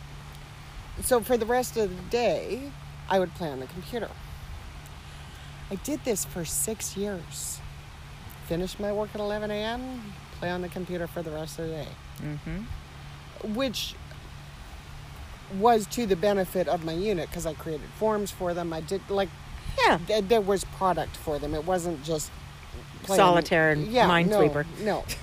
so 1.02 1.20
for 1.20 1.36
the 1.36 1.46
rest 1.46 1.76
of 1.76 1.88
the 1.90 2.02
day, 2.10 2.70
I 3.08 3.18
would 3.18 3.34
play 3.34 3.48
on 3.50 3.60
the 3.60 3.66
computer. 3.66 4.08
I 5.70 5.76
did 5.76 6.04
this 6.04 6.24
for 6.24 6.44
six 6.44 6.96
years. 6.96 7.60
Finished 8.46 8.78
my 8.78 8.92
work 8.92 9.10
at 9.14 9.20
11 9.20 9.50
a.m., 9.50 10.12
play 10.38 10.50
on 10.50 10.60
the 10.62 10.68
computer 10.68 11.06
for 11.06 11.22
the 11.22 11.30
rest 11.30 11.58
of 11.58 11.66
the 11.68 11.72
day, 11.72 11.88
Mm-hmm. 12.22 13.54
which 13.54 13.94
was 15.58 15.86
to 15.86 16.06
the 16.06 16.16
benefit 16.16 16.66
of 16.68 16.84
my 16.84 16.92
unit 16.92 17.28
because 17.28 17.46
I 17.46 17.54
created 17.54 17.88
forms 17.98 18.30
for 18.30 18.52
them. 18.54 18.72
I 18.72 18.80
did 18.80 19.02
like 19.10 19.28
Yeah. 19.86 19.98
th- 20.06 20.24
there 20.28 20.40
was 20.40 20.64
product 20.64 21.16
for 21.16 21.38
them. 21.38 21.54
It 21.54 21.64
wasn't 21.64 22.02
just 22.04 22.30
playing- 23.02 23.18
Solitaire 23.18 23.70
and 23.70 23.86
yeah, 23.88 24.06
no, 24.06 24.12
Minesweeper. 24.12 24.64
No, 24.80 25.04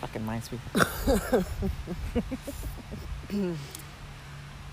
Fucking 0.00 0.22
Minesweeper. 0.26 1.44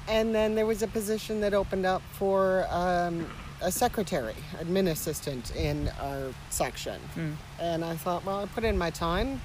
And 0.10 0.34
then 0.34 0.56
there 0.56 0.66
was 0.66 0.82
a 0.82 0.88
position 0.88 1.40
that 1.42 1.54
opened 1.54 1.86
up 1.86 2.02
for 2.14 2.66
um, 2.72 3.28
a 3.62 3.72
secretary, 3.72 4.34
admin 4.58 4.90
assistant 4.90 5.56
in 5.56 5.92
our 6.02 6.34
section. 6.50 7.00
Mm. 7.16 7.36
And 7.60 7.86
I 7.86 7.96
thought, 7.96 8.26
well, 8.26 8.40
I 8.40 8.48
put 8.48 8.64
in 8.64 8.76
my 8.76 8.90
time. 8.90 9.40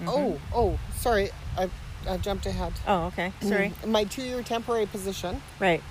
Mm-hmm. 0.00 0.08
Oh, 0.08 0.40
oh, 0.52 0.76
sorry, 0.96 1.30
I've, 1.56 1.70
I've 2.08 2.20
jumped 2.20 2.46
ahead. 2.46 2.72
Oh, 2.88 3.04
okay. 3.06 3.32
Sorry. 3.42 3.72
My 3.86 4.02
two 4.04 4.22
year 4.22 4.42
temporary 4.42 4.86
position 4.86 5.40
Right. 5.60 5.82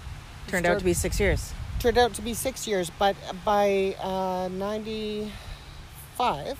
Turned 0.47 0.65
out 0.65 0.79
to 0.79 0.85
be 0.85 0.93
six 0.93 1.19
years. 1.19 1.53
turned 1.77 1.99
out 1.99 2.15
to 2.15 2.23
be 2.23 2.33
six 2.33 2.67
years, 2.67 2.89
but 2.97 3.15
by 3.45 3.95
uh, 4.01 4.49
95, 4.51 6.57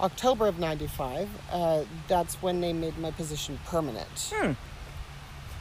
October 0.00 0.46
of 0.46 0.58
95, 0.58 1.28
uh, 1.50 1.82
that's 2.08 2.34
when 2.42 2.60
they 2.60 2.72
made 2.72 2.98
my 2.98 3.10
position 3.10 3.58
permanent. 3.66 4.32
Hmm. 4.34 4.52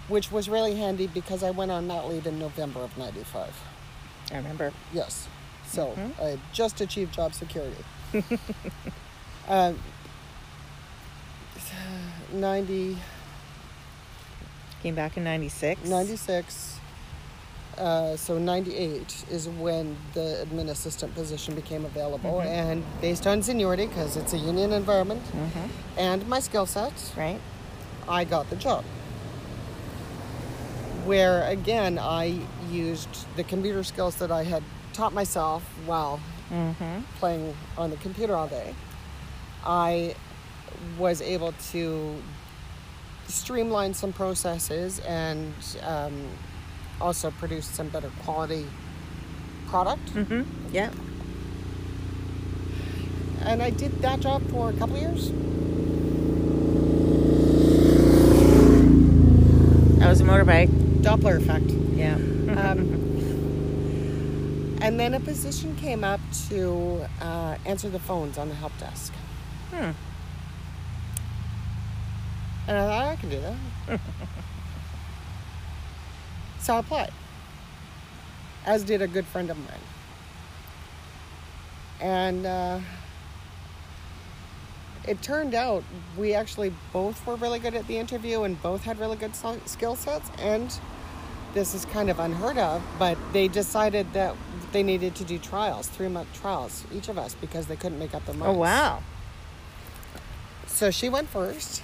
which 0.08 0.32
was 0.32 0.48
really 0.48 0.76
handy 0.76 1.08
because 1.08 1.42
I 1.42 1.50
went 1.50 1.72
on 1.72 1.88
mat 1.88 2.08
leave 2.08 2.28
in 2.28 2.38
November 2.38 2.82
of 2.82 2.96
95. 2.96 3.52
I 4.32 4.36
remember. 4.38 4.72
Yes. 4.94 5.28
So 5.68 5.96
Mhm. 5.98 6.12
I 6.22 6.38
just 6.54 6.80
achieved 6.80 7.12
job 7.12 7.34
security. 7.34 7.84
um, 9.48 9.80
90, 12.34 12.98
Came 14.84 14.94
back 14.94 15.18
in 15.18 15.24
96. 15.24 15.90
96. 15.90 16.75
Uh, 17.78 18.16
so 18.16 18.38
98 18.38 19.26
is 19.30 19.50
when 19.50 19.98
the 20.14 20.46
admin 20.48 20.70
assistant 20.70 21.14
position 21.14 21.56
became 21.56 21.84
available, 21.86 22.40
and 22.42 22.84
based 23.02 23.28
on 23.28 23.42
seniority, 23.44 23.86
because 23.86 24.16
it's 24.16 24.32
a 24.34 24.38
union 24.38 24.72
environment, 24.72 25.22
Mhm. 25.34 25.70
and 25.98 26.28
my 26.28 26.40
skill 26.40 26.66
set 26.66 26.94
Right? 27.18 27.40
I 28.08 28.24
got 28.24 28.50
the 28.50 28.56
job. 28.56 28.86
Where 31.06 31.44
again, 31.48 32.00
I 32.00 32.40
used 32.72 33.10
the 33.36 33.44
computer 33.44 33.84
skills 33.84 34.16
that 34.16 34.32
I 34.32 34.44
had 34.44 34.64
taught 34.94 35.14
myself 35.14 35.64
while 35.86 36.20
Mm-hmm. 36.52 37.02
playing 37.20 37.56
on 37.78 37.90
the 37.90 37.98
computer 37.98 38.36
all 38.36 38.48
day. 38.48 38.74
I 39.66 40.16
was 40.98 41.20
able 41.22 41.54
to 41.72 42.22
streamline 43.28 43.94
some 43.96 44.14
processes 44.14 45.00
and 45.00 45.54
um, 45.84 46.14
also 47.02 47.32
produce 47.32 47.66
some 47.66 47.90
better 47.90 48.10
quality 48.24 48.66
product. 49.68 50.14
Mm-hmm. 50.14 50.44
Yeah. 50.72 50.92
And 53.42 53.62
I 53.62 53.70
did 53.70 54.02
that 54.02 54.22
job 54.22 54.50
for 54.50 54.70
a 54.70 54.74
couple 54.74 54.98
years. 54.98 55.32
That 60.00 60.10
was 60.10 60.22
a 60.22 60.24
motorbike. 60.24 60.70
Doppler 61.02 61.38
effect. 61.38 61.70
Yeah. 61.96 62.16
Um, 62.16 63.04
and 64.82 65.00
then 65.00 65.14
a 65.14 65.20
position 65.20 65.76
came 65.76 66.04
up 66.04 66.20
to 66.50 67.06
uh, 67.22 67.58
answer 67.66 67.90
the 67.90 68.00
phones 68.00 68.38
on 68.38 68.50
the 68.50 68.56
help 68.56 68.78
desk. 68.80 69.14
Hmm. 69.72 69.92
And 72.68 72.78
I 72.78 72.88
thought 72.88 73.06
I 73.06 73.16
can 73.18 73.30
do 73.30 73.42
that. 73.42 74.00
so 76.66 76.76
I 76.76 76.80
applied, 76.80 77.14
as 78.66 78.84
did 78.84 79.00
a 79.04 79.08
good 79.08 79.26
friend 79.26 79.52
of 79.52 79.58
mine. 79.58 79.86
And 82.02 82.46
uh, 82.48 82.80
it 85.08 85.22
turned 85.22 85.54
out 85.54 85.84
we 86.18 86.34
actually 86.34 86.74
both 86.92 87.24
were 87.28 87.36
really 87.36 87.60
good 87.60 87.76
at 87.76 87.86
the 87.86 87.98
interview 87.98 88.42
and 88.42 88.60
both 88.64 88.84
had 88.84 89.00
really 89.00 89.16
good 89.16 89.36
skill 89.36 89.96
sets. 89.96 90.32
And 90.40 90.76
this 91.54 91.76
is 91.76 91.86
kind 91.86 92.10
of 92.10 92.20
unheard 92.20 92.58
of, 92.58 92.82
but 92.98 93.16
they 93.32 93.48
decided 93.48 94.12
that 94.14 94.36
they 94.72 94.82
needed 94.82 95.14
to 95.16 95.24
do 95.24 95.38
trials, 95.38 95.88
three 95.88 96.08
month 96.08 96.34
trials, 96.34 96.84
each 96.92 97.10
of 97.10 97.20
us, 97.20 97.36
because 97.36 97.68
they 97.68 97.76
couldn't 97.76 98.00
make 98.00 98.16
up 98.16 98.26
their 98.26 98.36
Oh, 98.42 98.54
wow. 98.54 99.04
So 100.66 100.90
she 100.90 101.10
went 101.10 101.30
first. 101.30 101.84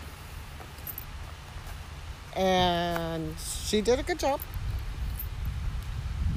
And 2.35 3.35
she 3.37 3.81
did 3.81 3.99
a 3.99 4.03
good 4.03 4.17
job. 4.17 4.39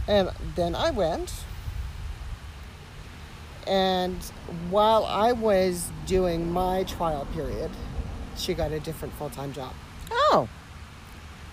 And 0.07 0.31
then 0.55 0.75
I 0.75 0.91
went. 0.91 1.33
And 3.67 4.23
while 4.69 5.05
I 5.07 5.33
was 5.33 5.91
doing 6.07 6.53
my 6.53 6.85
trial 6.85 7.27
period, 7.33 7.71
she 8.37 8.53
got 8.53 8.73
a 8.73 8.81
different 8.81 9.15
full 9.15 9.31
time 9.31 9.53
job. 9.55 9.73
Oh, 10.11 10.49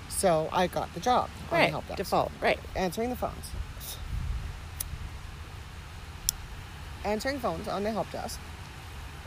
So 0.09 0.49
I 0.51 0.67
got 0.67 0.93
the 0.93 0.99
job 0.99 1.29
on 1.49 1.49
the 1.49 1.55
right. 1.55 1.69
help 1.69 1.87
desk, 1.87 1.97
Default. 1.97 2.31
Right. 2.41 2.59
answering 2.75 3.09
the 3.11 3.15
phones. 3.15 3.49
Answering 7.03 7.39
phones 7.39 7.67
on 7.67 7.83
the 7.83 7.91
help 7.91 8.11
desk, 8.11 8.39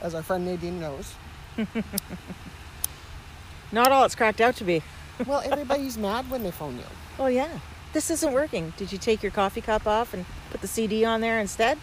as 0.02 0.14
our 0.14 0.22
friend 0.22 0.44
Nadine 0.44 0.78
knows. 0.80 1.14
Not 3.72 3.90
all 3.90 4.04
it's 4.04 4.14
cracked 4.14 4.40
out 4.40 4.54
to 4.56 4.64
be. 4.64 4.82
Well, 5.26 5.42
everybody's 5.50 5.96
mad 5.98 6.30
when 6.30 6.42
they 6.42 6.50
phone 6.52 6.76
you. 6.76 6.84
Oh, 7.18 7.26
yeah. 7.26 7.58
This 7.94 8.10
isn't 8.10 8.32
working. 8.32 8.74
Did 8.76 8.90
you 8.90 8.98
take 8.98 9.22
your 9.22 9.30
coffee 9.30 9.60
cup 9.60 9.86
off 9.86 10.12
and 10.12 10.26
put 10.50 10.60
the 10.60 10.66
CD 10.66 11.04
on 11.04 11.20
there 11.20 11.38
instead? 11.38 11.78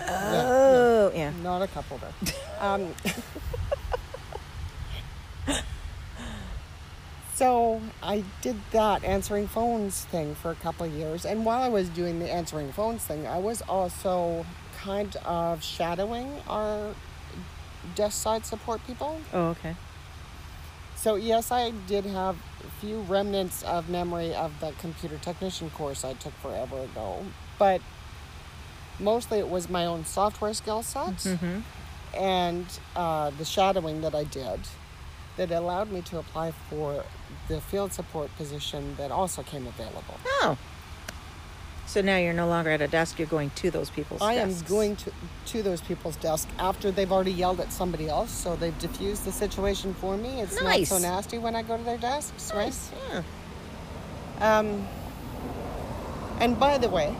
Oh, 0.00 1.12
yeah. 1.14 1.30
Not 1.42 1.60
a 1.62 1.68
couple 1.68 1.98
there. 1.98 2.34
Um, 2.62 2.94
so 7.34 7.82
I 8.00 8.22
did 8.40 8.54
that 8.70 9.02
answering 9.02 9.48
phones 9.48 10.04
thing 10.04 10.36
for 10.36 10.52
a 10.52 10.54
couple 10.54 10.86
of 10.86 10.92
years, 10.92 11.24
and 11.24 11.44
while 11.44 11.60
I 11.60 11.68
was 11.68 11.88
doing 11.88 12.20
the 12.20 12.32
answering 12.32 12.70
phones 12.70 13.04
thing, 13.04 13.26
I 13.26 13.38
was 13.38 13.62
also 13.62 14.46
kind 14.78 15.16
of 15.24 15.64
shadowing 15.64 16.30
our 16.46 16.94
desk 17.96 18.22
side 18.22 18.46
support 18.46 18.80
people. 18.86 19.18
Oh, 19.32 19.48
okay. 19.48 19.74
So 20.94 21.16
yes, 21.16 21.50
I 21.50 21.72
did 21.88 22.04
have 22.06 22.36
few 22.80 23.00
remnants 23.02 23.62
of 23.64 23.88
memory 23.88 24.34
of 24.34 24.58
the 24.60 24.72
computer 24.80 25.18
technician 25.18 25.70
course 25.70 26.04
I 26.04 26.14
took 26.14 26.32
forever 26.34 26.78
ago, 26.80 27.24
but 27.58 27.80
mostly 29.00 29.38
it 29.38 29.48
was 29.48 29.68
my 29.68 29.86
own 29.86 30.04
software 30.04 30.54
skill 30.54 30.82
sets 30.82 31.26
Mm-hmm. 31.26 31.60
and 32.16 32.66
uh, 32.94 33.30
the 33.30 33.44
shadowing 33.44 34.00
that 34.02 34.14
I 34.14 34.24
did 34.24 34.60
that 35.36 35.50
allowed 35.50 35.90
me 35.90 36.02
to 36.02 36.18
apply 36.18 36.52
for 36.68 37.04
the 37.48 37.60
field 37.60 37.92
support 37.92 38.34
position 38.36 38.94
that 38.98 39.10
also 39.10 39.42
came 39.42 39.66
available. 39.66 40.16
Oh. 40.42 40.58
So 41.86 42.00
now 42.00 42.16
you're 42.16 42.32
no 42.32 42.46
longer 42.46 42.70
at 42.70 42.80
a 42.80 42.88
desk, 42.88 43.18
you're 43.18 43.28
going 43.28 43.50
to 43.56 43.70
those 43.70 43.90
people's 43.90 44.20
desks? 44.20 44.30
I 44.30 44.34
am 44.34 44.54
going 44.68 44.96
to 44.96 45.12
to 45.46 45.62
those 45.62 45.80
people's 45.82 46.16
desk 46.16 46.48
after 46.58 46.90
they've 46.90 47.10
already 47.12 47.32
yelled 47.32 47.60
at 47.60 47.72
somebody 47.72 48.08
else, 48.08 48.30
so 48.30 48.56
they've 48.56 48.78
diffused 48.78 49.24
the 49.24 49.32
situation 49.32 49.92
for 49.94 50.16
me. 50.16 50.40
It's 50.40 50.62
Nice. 50.62 50.90
not 50.90 51.00
so 51.00 51.06
nasty 51.06 51.38
when 51.38 51.54
I 51.54 51.62
go 51.62 51.76
to 51.76 51.82
their 51.82 51.98
desks, 51.98 52.50
right? 52.54 52.66
Nice. 52.66 52.90
Yeah. 53.10 53.22
Um, 54.58 54.86
and 56.40 56.58
by 56.58 56.78
the 56.78 56.88
way, 56.88 57.14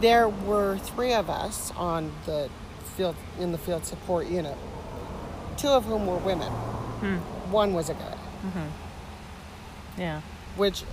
there 0.00 0.28
were 0.28 0.78
three 0.78 1.12
of 1.12 1.28
us 1.28 1.72
on 1.76 2.12
the 2.24 2.48
field 2.96 3.16
in 3.38 3.52
the 3.52 3.58
field 3.58 3.84
support 3.84 4.26
unit. 4.28 4.56
Two 5.56 5.68
of 5.68 5.84
whom 5.84 6.06
were 6.06 6.16
women. 6.18 6.50
Hmm. 6.50 7.16
One 7.52 7.74
was 7.74 7.90
a 7.90 7.94
guy, 7.94 8.16
Yeah. 9.98 10.20
which 10.56 10.84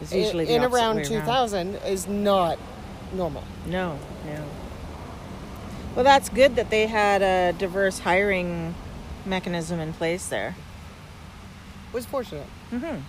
It's 0.00 0.12
usually 0.12 0.44
the 0.44 0.54
in 0.54 0.64
around 0.64 0.96
way 0.96 1.04
2000 1.04 1.76
is 1.86 2.06
not 2.06 2.58
normal. 3.12 3.44
No, 3.66 3.98
no. 4.26 4.44
Well, 5.94 6.04
that's 6.04 6.28
good 6.28 6.56
that 6.56 6.70
they 6.70 6.86
had 6.86 7.22
a 7.22 7.56
diverse 7.56 8.00
hiring 8.00 8.74
mechanism 9.24 9.78
in 9.78 9.92
place 9.92 10.26
there. 10.26 10.56
Was 11.92 12.04
fortunate. 12.06 12.48
Mm-hmm. 12.72 13.00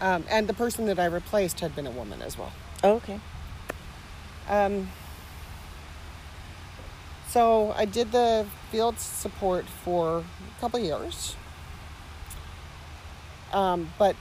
Um, 0.00 0.24
and 0.28 0.48
the 0.48 0.54
person 0.54 0.86
that 0.86 0.98
I 0.98 1.06
replaced 1.06 1.60
had 1.60 1.74
been 1.76 1.86
a 1.86 1.90
woman 1.90 2.20
as 2.22 2.36
well. 2.36 2.52
Oh, 2.82 2.94
okay. 2.94 3.20
Um, 4.48 4.88
so 7.28 7.72
I 7.76 7.84
did 7.84 8.12
the 8.12 8.46
field 8.70 8.98
support 8.98 9.66
for 9.66 10.18
a 10.18 10.60
couple 10.60 10.80
years. 10.80 11.36
Um, 13.52 13.92
but 13.98 14.16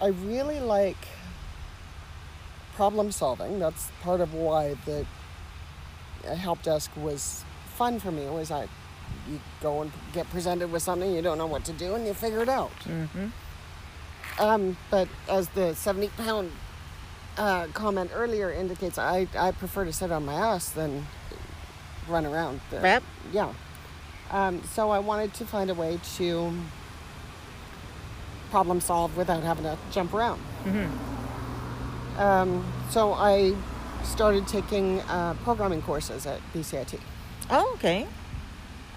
I 0.00 0.08
really 0.08 0.60
like 0.60 0.96
problem 2.74 3.12
solving. 3.12 3.58
That's 3.58 3.90
part 4.02 4.20
of 4.20 4.32
why 4.34 4.74
the 4.86 5.06
help 6.34 6.62
desk 6.62 6.90
was 6.96 7.44
fun 7.74 8.00
for 8.00 8.10
me. 8.10 8.26
Was 8.26 8.50
I 8.50 8.68
you 9.28 9.40
go 9.60 9.82
and 9.82 9.92
get 10.12 10.28
presented 10.30 10.70
with 10.70 10.82
something 10.82 11.12
you 11.12 11.22
don't 11.22 11.38
know 11.38 11.46
what 11.46 11.64
to 11.64 11.72
do 11.72 11.94
and 11.94 12.06
you 12.06 12.14
figure 12.14 12.42
it 12.42 12.48
out. 12.48 12.74
Mm-hmm. 12.84 13.26
Um, 14.38 14.76
but 14.90 15.08
as 15.28 15.48
the 15.50 15.74
70 15.74 16.08
pound 16.16 16.52
uh, 17.36 17.66
comment 17.74 18.10
earlier 18.14 18.50
indicates, 18.50 18.98
I, 18.98 19.26
I 19.36 19.52
prefer 19.52 19.84
to 19.84 19.92
sit 19.92 20.10
on 20.10 20.24
my 20.24 20.34
ass 20.34 20.70
than 20.70 21.06
run 22.08 22.24
around. 22.24 22.60
The, 22.70 22.80
Rep? 22.80 23.02
Yeah. 23.32 23.52
Um, 24.30 24.62
so 24.64 24.90
I 24.90 25.00
wanted 25.00 25.34
to 25.34 25.44
find 25.44 25.70
a 25.70 25.74
way 25.74 25.98
to 26.16 26.52
problem 28.50 28.80
solve 28.80 29.16
without 29.16 29.42
having 29.42 29.64
to 29.64 29.76
jump 29.90 30.12
around. 30.14 30.40
Mm-hmm. 30.64 32.20
Um, 32.20 32.64
so 32.90 33.12
I 33.14 33.54
started 34.04 34.46
taking 34.48 35.00
uh, 35.02 35.34
programming 35.44 35.82
courses 35.82 36.26
at 36.26 36.40
BCIT. 36.52 36.98
Oh, 37.50 37.72
okay. 37.74 38.06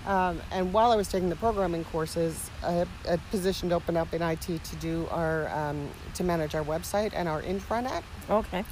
Um, 0.06 0.42
and 0.52 0.74
while 0.74 0.92
I 0.92 0.96
was 0.98 1.08
taking 1.08 1.30
the 1.30 1.36
programming 1.38 1.86
courses, 1.86 2.50
a, 2.64 2.86
a 3.08 3.18
position 3.32 3.72
opened 3.72 3.98
up 3.98 4.14
in 4.14 4.22
IT 4.22 4.42
to 4.42 4.76
do 4.82 5.08
our 5.12 5.48
um, 5.50 5.88
to 6.16 6.24
manage 6.26 6.56
our 6.56 6.64
website 6.64 7.12
and 7.16 7.30
our 7.30 7.42
intranet. 7.42 8.04
Okay. 8.30 8.66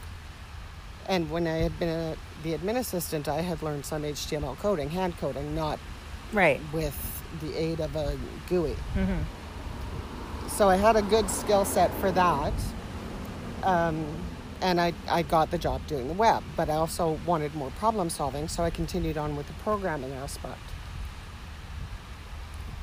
And 1.07 1.31
when 1.31 1.47
I 1.47 1.57
had 1.57 1.79
been 1.79 1.89
a, 1.89 2.15
the 2.43 2.57
admin 2.57 2.77
assistant, 2.77 3.27
I 3.29 3.41
had 3.41 3.61
learned 3.63 3.85
some 3.85 4.03
HTML 4.03 4.57
coding, 4.57 4.89
hand 4.89 5.17
coding, 5.17 5.55
not 5.55 5.79
Right. 6.33 6.59
with 6.73 6.95
the 7.41 7.57
aid 7.57 7.79
of 7.79 7.95
a 7.95 8.17
GUI. 8.49 8.75
Mm-hmm. 8.95 9.21
So 10.55 10.69
I 10.69 10.75
had 10.75 10.95
a 10.95 11.01
good 11.01 11.29
skill 11.29 11.65
set 11.65 11.91
for 11.95 12.11
that. 12.11 12.53
Um, 13.63 14.05
and 14.61 14.79
I, 14.79 14.93
I 15.07 15.23
got 15.23 15.49
the 15.49 15.57
job 15.57 15.81
doing 15.87 16.07
the 16.07 16.13
web, 16.13 16.43
but 16.55 16.69
I 16.69 16.73
also 16.73 17.19
wanted 17.25 17.55
more 17.55 17.71
problem 17.71 18.09
solving, 18.11 18.47
so 18.47 18.63
I 18.63 18.69
continued 18.69 19.17
on 19.17 19.35
with 19.35 19.47
the 19.47 19.53
programming 19.63 20.11
aspect. 20.13 20.59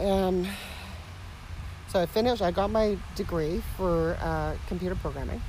Um, 0.01 0.47
So 1.89 2.01
I 2.01 2.07
finished. 2.07 2.43
I 2.43 2.51
got 2.51 2.71
my 2.71 2.99
degree 3.17 3.63
for 3.77 4.19
uh, 4.21 4.57
computer 4.67 4.95
programming, 4.95 5.41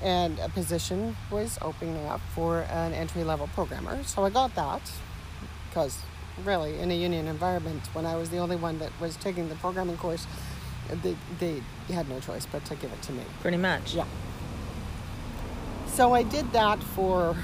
and 0.00 0.38
a 0.38 0.48
position 0.48 1.14
was 1.30 1.58
opening 1.60 2.06
up 2.06 2.22
for 2.34 2.60
an 2.70 2.94
entry 2.94 3.22
level 3.22 3.46
programmer. 3.48 4.02
So 4.04 4.24
I 4.24 4.30
got 4.30 4.54
that 4.54 4.80
because 5.68 5.98
really 6.42 6.78
in 6.78 6.90
a 6.90 6.94
union 6.94 7.26
environment, 7.26 7.82
when 7.92 8.06
I 8.06 8.16
was 8.16 8.30
the 8.30 8.38
only 8.38 8.56
one 8.56 8.78
that 8.78 8.92
was 8.98 9.16
taking 9.16 9.50
the 9.50 9.56
programming 9.56 9.98
course, 9.98 10.26
they 11.02 11.16
they 11.38 11.62
had 11.92 12.08
no 12.08 12.20
choice 12.20 12.46
but 12.46 12.64
to 12.66 12.74
give 12.76 12.92
it 12.92 13.02
to 13.02 13.12
me. 13.12 13.22
Pretty 13.40 13.56
much. 13.56 13.94
Yeah. 13.94 14.06
So 15.86 16.12
I 16.12 16.22
did 16.22 16.52
that 16.52 16.82
for 16.82 17.36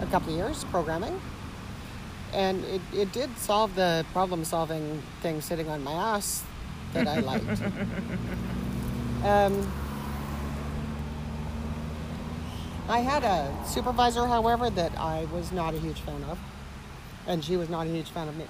a 0.00 0.06
couple 0.06 0.32
of 0.32 0.38
years, 0.38 0.64
programming. 0.64 1.20
And 2.32 2.64
it, 2.64 2.80
it 2.94 3.12
did 3.12 3.36
solve 3.38 3.74
the 3.74 4.06
problem 4.12 4.44
solving 4.44 5.02
thing 5.20 5.40
sitting 5.40 5.68
on 5.68 5.82
my 5.82 5.92
ass 5.92 6.44
that 6.92 7.06
I 7.08 7.20
liked. 7.20 7.44
um, 9.24 9.72
I 12.88 13.00
had 13.00 13.22
a 13.22 13.54
supervisor, 13.66 14.26
however, 14.26 14.70
that 14.70 14.96
I 14.98 15.26
was 15.26 15.52
not 15.52 15.74
a 15.74 15.78
huge 15.78 16.00
fan 16.00 16.24
of. 16.24 16.38
And 17.26 17.44
she 17.44 17.56
was 17.56 17.68
not 17.68 17.86
a 17.86 17.90
huge 17.90 18.10
fan 18.10 18.28
of 18.28 18.36
me. 18.36 18.46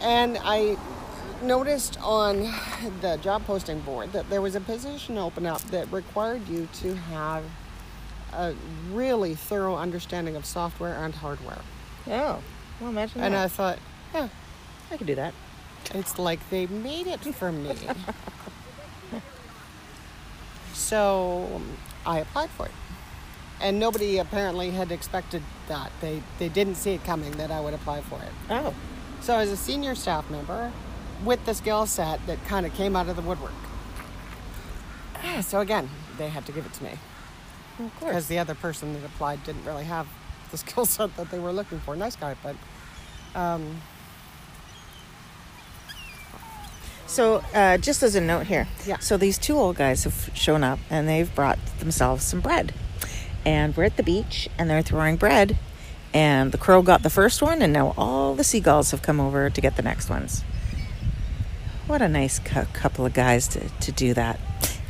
And 0.00 0.38
I 0.42 0.76
noticed 1.42 1.98
on 2.02 2.40
the 3.00 3.18
job 3.22 3.44
posting 3.46 3.80
board 3.80 4.12
that 4.12 4.28
there 4.30 4.40
was 4.42 4.54
a 4.54 4.60
position 4.60 5.18
open 5.18 5.46
up 5.46 5.60
that 5.70 5.90
required 5.92 6.48
you 6.48 6.68
to 6.80 6.94
have 6.94 7.44
a 8.32 8.54
really 8.92 9.34
thorough 9.34 9.76
understanding 9.76 10.36
of 10.36 10.44
software 10.44 10.94
and 10.94 11.14
hardware. 11.14 11.58
Oh, 12.08 12.42
well, 12.80 12.90
imagine 12.90 13.22
And 13.22 13.34
that. 13.34 13.44
I 13.44 13.48
thought, 13.48 13.78
yeah, 14.14 14.28
I 14.90 14.96
could 14.96 15.06
do 15.06 15.14
that. 15.16 15.34
it's 15.94 16.18
like 16.18 16.48
they 16.50 16.66
made 16.66 17.06
it 17.06 17.20
for 17.34 17.52
me. 17.52 17.74
so 20.74 21.60
I 22.06 22.18
applied 22.18 22.50
for 22.50 22.66
it. 22.66 22.72
And 23.60 23.80
nobody 23.80 24.18
apparently 24.18 24.70
had 24.70 24.92
expected 24.92 25.42
that. 25.66 25.90
They, 26.00 26.22
they 26.38 26.48
didn't 26.48 26.76
see 26.76 26.92
it 26.92 27.04
coming 27.04 27.32
that 27.32 27.50
I 27.50 27.60
would 27.60 27.74
apply 27.74 28.02
for 28.02 28.20
it. 28.22 28.30
Oh, 28.50 28.72
So 29.28 29.36
as 29.36 29.50
a 29.50 29.58
senior 29.58 29.94
staff 29.94 30.30
member 30.30 30.72
with 31.22 31.44
the 31.44 31.52
skill 31.52 31.84
set 31.84 32.26
that 32.26 32.42
kind 32.46 32.64
of 32.64 32.72
came 32.72 32.96
out 32.96 33.10
of 33.10 33.16
the 33.16 33.20
woodwork. 33.20 33.52
So 35.42 35.60
again, 35.60 35.90
they 36.16 36.30
had 36.30 36.46
to 36.46 36.52
give 36.52 36.64
it 36.64 36.72
to 36.72 36.84
me 36.84 36.92
of 37.78 38.00
course. 38.00 38.10
because 38.10 38.28
the 38.28 38.38
other 38.38 38.54
person 38.54 38.94
that 38.94 39.04
applied 39.04 39.44
didn't 39.44 39.66
really 39.66 39.84
have 39.84 40.08
the 40.50 40.56
skill 40.64 40.86
set 40.86 41.14
that 41.18 41.30
they 41.30 41.38
were 41.38 41.52
looking 41.52 41.78
for. 41.80 41.94
Nice 41.94 42.16
guy, 42.16 42.36
but 42.42 42.56
um, 43.38 43.82
So, 47.06 47.42
uh, 47.52 47.76
just 47.76 48.02
as 48.02 48.14
a 48.14 48.22
note 48.22 48.46
here, 48.46 48.66
Yeah. 48.86 48.96
So 48.96 49.18
these 49.18 49.36
two 49.36 49.58
old 49.58 49.76
guys 49.76 50.04
have 50.04 50.30
shown 50.32 50.64
up 50.64 50.78
and 50.88 51.06
they've 51.06 51.34
brought 51.34 51.58
themselves 51.80 52.24
some 52.24 52.40
bread, 52.40 52.72
and 53.44 53.76
we're 53.76 53.84
at 53.84 53.98
the 53.98 54.02
beach 54.02 54.48
and 54.56 54.70
they're 54.70 54.80
throwing 54.80 55.16
bread, 55.16 55.58
and 56.14 56.52
the 56.52 56.58
crow 56.58 56.82
got 56.82 57.02
the 57.02 57.10
first 57.10 57.42
one, 57.42 57.62
and 57.62 57.72
now 57.72 57.94
all 57.96 58.34
the 58.34 58.44
seagulls 58.44 58.90
have 58.90 59.02
come 59.02 59.20
over 59.20 59.50
to 59.50 59.60
get 59.60 59.76
the 59.76 59.82
next 59.82 60.08
ones. 60.10 60.42
What 61.86 62.02
a 62.02 62.08
nice 62.08 62.38
cou- 62.38 62.66
couple 62.72 63.06
of 63.06 63.14
guys 63.14 63.48
to 63.48 63.68
to 63.68 63.92
do 63.92 64.14
that. 64.14 64.38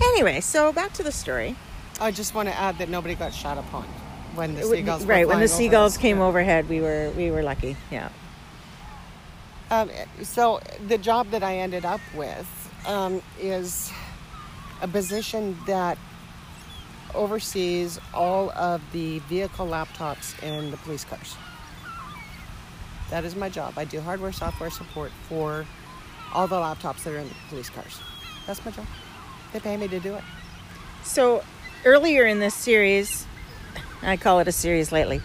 Anyway, 0.02 0.40
so 0.40 0.72
back 0.72 0.92
to 0.94 1.02
the 1.02 1.12
story. 1.12 1.56
I 2.00 2.10
just 2.10 2.34
want 2.34 2.48
to 2.48 2.54
add 2.54 2.78
that 2.78 2.88
nobody 2.88 3.14
got 3.14 3.34
shot 3.34 3.58
upon 3.58 3.84
when 4.34 4.54
the 4.54 4.62
seagulls 4.62 5.04
were 5.04 5.12
right 5.14 5.26
when 5.26 5.40
the 5.40 5.48
flying 5.48 5.68
over 5.70 5.70
seagulls 5.70 5.96
came 5.96 6.18
Yeah. 6.18 6.24
overhead, 6.24 6.68
we 6.68 6.80
were 6.80 7.10
we 7.16 7.30
were 7.30 7.42
lucky. 7.42 7.76
Yeah. 7.90 8.08
Um, 9.70 9.90
so 10.22 10.60
the 10.86 10.96
job 10.98 11.30
that 11.30 11.42
I 11.42 11.56
ended 11.58 11.84
up 11.84 12.00
with 12.14 12.46
um, 12.86 13.20
is 13.38 13.92
a 14.80 14.88
position 14.88 15.58
that 15.66 15.98
oversees 17.14 17.98
all 18.12 18.50
of 18.50 18.80
the 18.92 19.18
vehicle 19.20 19.66
laptops 19.66 20.40
in 20.42 20.70
the 20.70 20.76
police 20.78 21.04
cars. 21.04 21.36
That 23.10 23.24
is 23.24 23.34
my 23.34 23.48
job. 23.48 23.74
I 23.76 23.84
do 23.84 24.00
hardware, 24.00 24.32
software 24.32 24.70
support 24.70 25.12
for 25.28 25.66
all 26.34 26.46
the 26.46 26.56
laptops 26.56 27.04
that 27.04 27.14
are 27.14 27.18
in 27.18 27.28
the 27.28 27.34
police 27.48 27.70
cars. 27.70 27.98
That's 28.46 28.64
my 28.64 28.70
job. 28.70 28.86
They 29.52 29.60
pay 29.60 29.76
me 29.76 29.88
to 29.88 30.00
do 30.00 30.14
it. 30.14 30.24
So 31.02 31.42
earlier 31.84 32.26
in 32.26 32.38
this 32.38 32.54
series, 32.54 33.26
I 34.02 34.16
call 34.16 34.40
it 34.40 34.48
a 34.48 34.52
series 34.52 34.92
lately, 34.92 35.22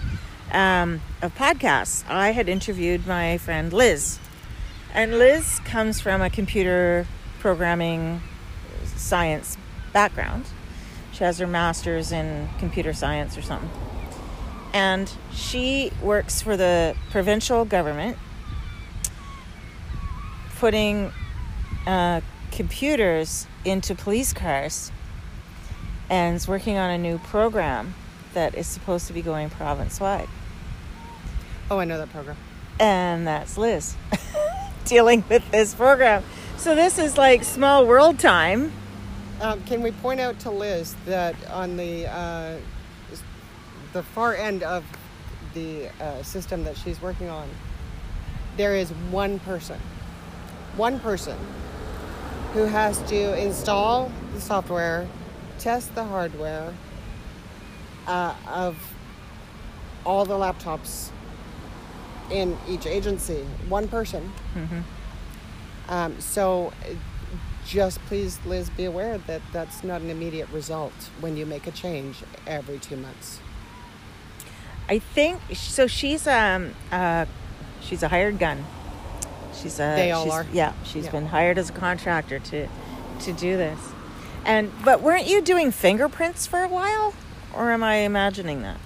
um, 0.52 1.02
of 1.22 1.36
podcasts, 1.36 2.08
I 2.08 2.32
had 2.32 2.48
interviewed 2.48 3.06
my 3.08 3.38
friend 3.38 3.74
Liz. 3.74 4.19
And 4.93 5.17
Liz 5.17 5.60
comes 5.65 6.00
from 6.00 6.22
a 6.22 6.30
computer 6.30 7.08
programming 7.39 8.22
science 8.96 9.58
background. 9.91 10.46
She 11.13 11.23
has 11.23 11.38
her 11.38 11.47
master's 11.47 12.12
in 12.12 12.49
computer 12.60 12.91
science 12.91 13.38
or 13.38 13.43
something. 13.43 13.69
And 14.73 15.12
she 15.32 15.91
works 16.02 16.41
for 16.41 16.58
the 16.58 16.95
provincial 17.12 17.63
government, 17.63 18.17
putting 20.56 21.12
uh, 21.86 22.21
computers 22.52 23.45
into 23.63 23.93
police 23.93 24.34
cars 24.34 24.91
and 26.10 26.36
is 26.36 26.47
working 26.47 26.78
on 26.78 26.89
a 26.89 26.97
new 26.97 27.19
program 27.19 27.93
that 28.34 28.56
is 28.56 28.65
supposed 28.65 29.06
to 29.08 29.13
be 29.13 29.21
going 29.21 29.52
province 29.52 29.99
wide. 29.99 30.28
Oh, 31.69 31.78
I 31.78 31.86
know 31.86 31.99
that 31.99 32.12
program. 32.12 32.38
And 32.80 33.28
that's 33.28 33.58
Liz 33.58 33.95
dealing 34.86 35.23
with 35.30 35.49
this 35.52 35.76
program. 35.76 36.23
So 36.58 36.76
this 36.76 36.97
is 36.97 37.17
like 37.17 37.43
small 37.43 37.86
world 37.86 38.17
time. 38.17 38.71
Um, 39.43 39.62
can 39.65 39.82
we 39.82 39.91
point 39.91 40.21
out 40.21 40.39
to 40.39 40.49
Liz 40.49 40.95
that 41.06 41.36
on 41.49 41.75
the 41.75 42.08
uh, 42.08 42.56
the 43.91 44.01
far 44.01 44.36
end 44.36 44.63
of 44.63 44.86
the 45.53 45.89
uh, 46.01 46.23
system 46.23 46.63
that 46.63 46.77
she's 46.77 47.01
working 47.01 47.27
on, 47.27 47.49
there 48.56 48.73
is 48.73 48.89
one 49.12 49.39
person, 49.39 49.79
one 50.77 50.97
person 51.01 51.38
who 52.53 52.63
has 52.63 53.01
to 53.10 53.38
install 53.38 54.10
the 54.34 54.39
software, 54.39 55.10
test 55.60 55.93
the 55.93 56.06
hardware 56.06 56.73
uh, 58.08 58.34
of 58.47 58.77
all 60.06 60.23
the 60.23 60.34
laptops 60.34 61.10
in 62.32 62.58
each 62.69 62.86
agency. 62.86 63.45
One 63.67 63.89
person. 63.89 64.32
Um, 65.89 66.19
so 66.21 66.71
just 67.65 67.99
please, 68.06 68.39
Liz, 68.45 68.69
be 68.69 68.86
aware 68.86 69.17
that 69.19 69.41
that's 69.52 69.84
not 69.84 70.02
an 70.02 70.10
immediate 70.10 70.49
result 70.49 70.93
when 71.19 71.38
you 71.38 71.45
make 71.45 71.67
a 71.67 71.71
change 71.71 72.17
every 72.45 72.78
two 72.80 72.95
months. 72.97 73.39
I 74.89 74.99
think 74.99 75.39
so. 75.54 75.88
She's 75.88 76.28
um 76.28 76.73
uh 76.91 77.26
she's 77.82 78.04
a 78.04 78.08
hired 78.10 78.39
gun. 78.39 78.65
She's 79.54 79.76
a 79.80 79.93
They 79.95 80.12
all 80.12 80.30
are. 80.32 80.45
Yeah, 80.52 80.73
she's 80.84 81.06
Yeah. 81.06 81.12
been 81.12 81.28
hired 81.28 81.58
as 81.58 81.69
a 81.69 81.73
contractor 81.73 82.39
to 82.39 82.67
to 83.21 83.34
do 83.34 83.56
this. 83.58 83.80
And 84.45 84.71
but 84.84 85.02
weren't 85.02 85.28
you 85.28 85.41
doing 85.41 85.71
fingerprints 85.71 86.45
for 86.45 86.63
a 86.63 86.67
while, 86.67 87.13
or 87.54 87.71
am 87.71 87.82
I 87.84 87.95
imagining 87.97 88.62
that? 88.63 88.78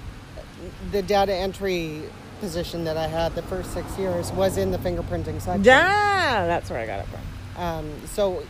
The 0.91 1.01
data 1.01 1.33
entry 1.33 2.03
position 2.39 2.83
that 2.83 2.97
I 2.97 3.07
had 3.07 3.33
the 3.33 3.41
first 3.41 3.73
six 3.73 3.97
years 3.97 4.31
was 4.31 4.57
in 4.57 4.69
the 4.69 4.77
fingerprinting 4.77 5.41
section. 5.41 5.63
Yeah, 5.63 6.45
that's 6.45 6.69
where 6.69 6.79
I 6.79 6.85
got 6.85 6.99
it 6.99 7.07
from. 7.07 7.63
Um, 7.63 7.91
so 8.05 8.43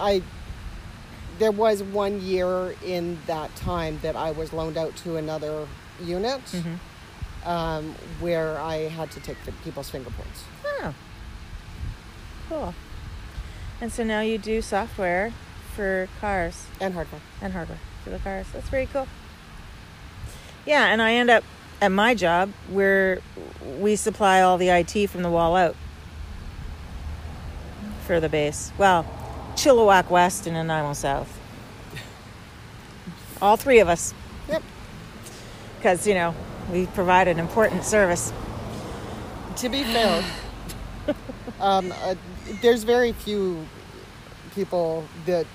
I 0.00 0.22
there 1.38 1.50
was 1.52 1.82
one 1.82 2.20
year 2.20 2.74
in 2.84 3.18
that 3.26 3.54
time 3.56 3.98
that 4.02 4.14
I 4.16 4.30
was 4.32 4.52
loaned 4.52 4.76
out 4.76 4.94
to 4.96 5.16
another 5.16 5.66
unit 6.02 6.40
um, 7.46 7.94
where 8.20 8.58
I 8.58 8.88
had 8.88 9.10
to 9.12 9.20
take 9.20 9.36
people's 9.64 9.88
fingerprints. 9.88 10.44
Oh, 10.82 10.94
cool. 12.48 12.74
And 13.80 13.90
so 13.90 14.04
now 14.04 14.20
you 14.20 14.36
do 14.36 14.60
software 14.60 15.32
for 15.74 16.08
cars 16.20 16.66
And 16.78 16.92
hardware. 16.92 17.22
and 17.40 17.54
hardware 17.54 17.78
for 18.04 18.10
the 18.10 18.18
cars. 18.18 18.46
That's 18.52 18.68
very 18.68 18.84
cool. 18.86 19.06
Yeah, 20.66 20.86
and 20.88 21.00
I 21.00 21.14
end 21.14 21.30
up 21.30 21.42
at 21.80 21.90
my 21.90 22.14
job 22.14 22.52
where 22.68 23.20
we 23.78 23.96
supply 23.96 24.42
all 24.42 24.58
the 24.58 24.68
IT 24.68 25.06
from 25.08 25.22
the 25.22 25.30
wall 25.30 25.56
out 25.56 25.74
for 28.06 28.20
the 28.20 28.28
base. 28.28 28.72
Well, 28.76 29.06
Chilliwack 29.54 30.10
West 30.10 30.46
and 30.46 30.54
Nanaimo 30.54 30.92
South. 30.92 31.36
All 33.42 33.56
three 33.56 33.78
of 33.80 33.88
us, 33.88 34.12
Yep. 34.48 34.62
because 35.78 36.06
you 36.06 36.14
know 36.14 36.34
we 36.70 36.86
provide 36.86 37.26
an 37.28 37.38
important 37.38 37.84
service. 37.84 38.32
To 39.56 39.68
be 39.68 39.82
fair, 39.84 40.22
um, 41.60 41.92
uh, 42.04 42.14
there's 42.60 42.84
very 42.84 43.12
few 43.12 43.66
people 44.54 45.04
that 45.26 45.46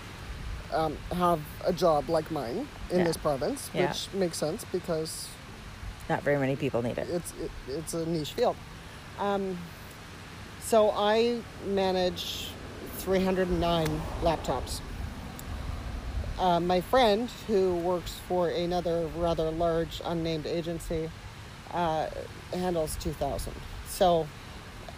um, 0.73 0.97
have 1.13 1.39
a 1.65 1.71
job 1.71 2.09
like 2.09 2.29
mine 2.31 2.67
in 2.89 2.99
Yeah. 2.99 3.03
this 3.05 3.17
province, 3.17 3.69
Yeah. 3.73 3.87
which 3.87 4.07
makes 4.13 4.37
sense 4.37 4.65
because 4.71 5.27
Not 6.09 6.23
very 6.23 6.37
many 6.37 6.55
people 6.55 6.81
need 6.81 6.97
it. 6.97 7.07
it's 7.09 7.33
it, 7.41 7.51
it's 7.69 7.93
a 7.93 8.05
niche 8.07 8.33
field. 8.33 8.55
Um, 9.19 9.57
so 10.63 10.91
I 10.91 11.39
manage 11.67 12.49
309 13.05 14.01
laptops. 14.23 14.81
Uh, 16.39 16.59
my 16.59 16.81
friend, 16.81 17.29
who 17.47 17.75
works 17.77 18.19
for 18.27 18.49
another 18.49 19.07
rather 19.15 19.49
large 19.51 20.01
unnamed 20.03 20.45
agency, 20.45 21.09
uh, 21.71 22.07
handles 22.51 22.97
2,000. 22.97 23.53
So 23.87 24.27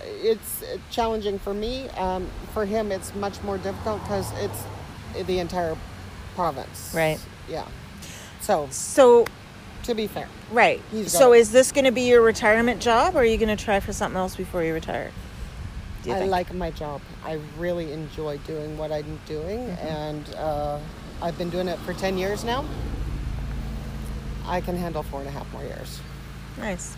it's 0.03 0.63
challenging 0.89 1.37
for 1.37 1.53
me. 1.53 1.89
Um, 1.89 2.27
for 2.53 2.65
him, 2.65 2.91
it's 2.91 3.13
much 3.13 3.41
more 3.43 3.57
difficult 3.57 4.01
because 4.03 4.31
it's 4.39 5.27
the 5.27 5.39
entire 5.39 5.75
province. 6.33 6.93
Right. 6.95 7.19
Yeah. 7.49 7.67
So, 8.41 8.67
So, 8.71 9.25
to 9.83 9.93
be 9.93 10.07
fair, 10.07 10.27
right. 10.51 10.81
So, 11.07 11.33
is 11.33 11.51
this 11.51 11.71
going 11.71 11.85
to 11.85 11.91
be 11.91 12.03
your 12.03 12.21
retirement 12.21 12.81
job, 12.81 13.15
or 13.15 13.19
are 13.19 13.25
you 13.25 13.37
going 13.37 13.55
to 13.55 13.61
try 13.61 13.79
for 13.79 13.91
something 13.93 14.17
else 14.17 14.35
before 14.35 14.63
you 14.63 14.73
retire? 14.73 15.11
Do 16.07 16.11
you 16.13 16.15
I 16.15 16.19
think? 16.21 16.31
like 16.31 16.53
my 16.53 16.71
job. 16.71 17.01
I 17.25 17.39
really 17.57 17.91
enjoy 17.91 18.37
doing 18.47 18.77
what 18.77 18.91
I'm 18.91 19.19
doing, 19.27 19.59
Mm-hmm. 19.67 19.87
and 19.87 20.35
uh, 20.35 20.79
I've 21.21 21.37
been 21.37 21.49
doing 21.49 21.67
it 21.67 21.77
for 21.79 21.93
10 21.93 22.17
years 22.17 22.43
now. 22.45 22.63
I 24.45 24.61
can 24.61 24.77
handle 24.77 25.03
four 25.03 25.19
and 25.19 25.27
a 25.27 25.31
half 25.31 25.51
more 25.51 25.63
years. 25.63 25.99
Nice. 26.57 26.95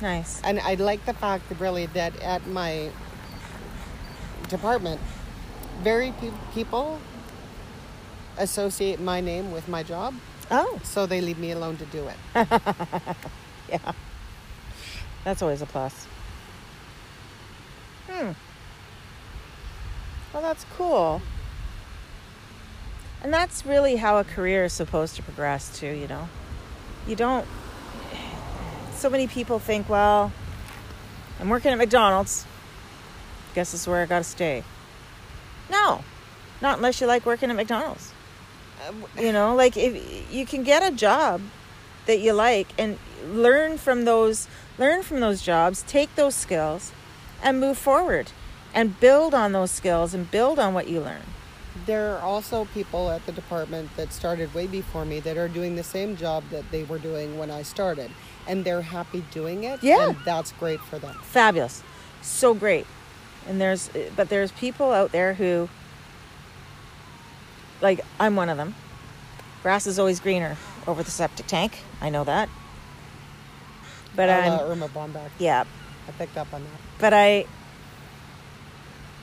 Nice. 0.00 0.40
And 0.44 0.60
I 0.60 0.74
like 0.74 1.04
the 1.04 1.14
fact 1.14 1.44
really 1.58 1.86
that 1.86 2.12
at 2.22 2.46
my 2.46 2.90
department, 4.48 5.00
very 5.82 6.12
pe- 6.20 6.30
people 6.54 7.00
associate 8.38 9.00
my 9.00 9.20
name 9.20 9.50
with 9.50 9.66
my 9.66 9.82
job, 9.82 10.14
Oh, 10.48 10.78
so 10.84 11.06
they 11.06 11.20
leave 11.20 11.38
me 11.38 11.50
alone 11.50 11.76
to 11.78 11.84
do 11.86 12.06
it. 12.06 12.16
yeah. 13.68 13.92
That's 15.24 15.42
always 15.42 15.60
a 15.60 15.66
plus. 15.66 16.06
Hmm. 18.16 18.32
Well, 20.32 20.42
that's 20.42 20.64
cool. 20.76 21.20
And 23.22 23.32
that's 23.32 23.66
really 23.66 23.96
how 23.96 24.16
a 24.18 24.24
career 24.24 24.64
is 24.64 24.72
supposed 24.72 25.16
to 25.16 25.22
progress, 25.22 25.78
too, 25.78 25.88
you 25.92 26.08
know? 26.08 26.28
You 27.06 27.14
don't. 27.14 27.46
So 28.94 29.10
many 29.10 29.26
people 29.26 29.58
think, 29.58 29.88
well, 29.90 30.32
I'm 31.38 31.50
working 31.50 31.72
at 31.72 31.78
McDonald's. 31.78 32.46
Guess 33.54 33.72
this 33.72 33.82
is 33.82 33.88
where 33.88 34.02
I 34.02 34.06
gotta 34.06 34.24
stay. 34.24 34.64
No, 35.70 36.02
not 36.62 36.78
unless 36.78 37.00
you 37.00 37.06
like 37.06 37.26
working 37.26 37.50
at 37.50 37.56
McDonald's. 37.56 38.12
You 39.18 39.32
know, 39.32 39.54
like 39.54 39.76
if 39.76 40.32
you 40.32 40.46
can 40.46 40.62
get 40.62 40.82
a 40.82 40.94
job 40.94 41.42
that 42.06 42.20
you 42.20 42.32
like 42.32 42.68
and 42.78 42.98
learn 43.26 43.76
from 43.78 44.04
those 44.04 44.48
learn 44.78 45.02
from 45.02 45.20
those 45.20 45.42
jobs, 45.42 45.82
take 45.82 46.14
those 46.14 46.34
skills 46.34 46.92
and 47.42 47.60
move 47.60 47.78
forward 47.78 48.32
and 48.74 48.98
build 49.00 49.34
on 49.34 49.52
those 49.52 49.70
skills 49.70 50.14
and 50.14 50.30
build 50.30 50.58
on 50.58 50.74
what 50.74 50.88
you 50.88 51.00
learn. 51.00 51.22
There 51.86 52.16
are 52.16 52.20
also 52.20 52.64
people 52.66 53.10
at 53.10 53.24
the 53.26 53.32
department 53.32 53.94
that 53.96 54.12
started 54.12 54.52
way 54.54 54.66
before 54.66 55.04
me 55.04 55.20
that 55.20 55.36
are 55.36 55.48
doing 55.48 55.76
the 55.76 55.84
same 55.84 56.16
job 56.16 56.44
that 56.50 56.70
they 56.70 56.84
were 56.84 56.98
doing 56.98 57.38
when 57.38 57.50
I 57.50 57.62
started, 57.62 58.10
and 58.46 58.64
they're 58.64 58.82
happy 58.82 59.24
doing 59.30 59.64
it. 59.64 59.82
Yeah. 59.82 60.08
and 60.08 60.16
that's 60.24 60.52
great 60.52 60.80
for 60.80 60.98
them. 60.98 61.14
Fabulous. 61.22 61.82
So 62.22 62.54
great. 62.54 62.86
And 63.46 63.60
there's 63.60 63.90
but 64.16 64.28
there's 64.28 64.52
people 64.52 64.90
out 64.92 65.12
there 65.12 65.34
who 65.34 65.68
like 67.80 68.00
I'm 68.18 68.36
one 68.36 68.48
of 68.48 68.56
them. 68.56 68.74
Grass 69.62 69.86
is 69.86 69.98
always 69.98 70.18
greener 70.20 70.56
over 70.86 71.02
the 71.02 71.10
septic 71.10 71.46
tank. 71.46 71.78
I 72.00 72.08
know 72.08 72.24
that. 72.24 72.48
But 74.14 74.30
I'm. 74.30 74.52
Uh, 74.52 74.62
Erma 74.62 74.88
Bombeck. 74.88 75.30
yeah, 75.38 75.64
I 76.08 76.12
picked 76.12 76.36
up 76.36 76.52
on 76.54 76.62
that. 76.62 76.70
but 76.98 77.12
I 77.12 77.44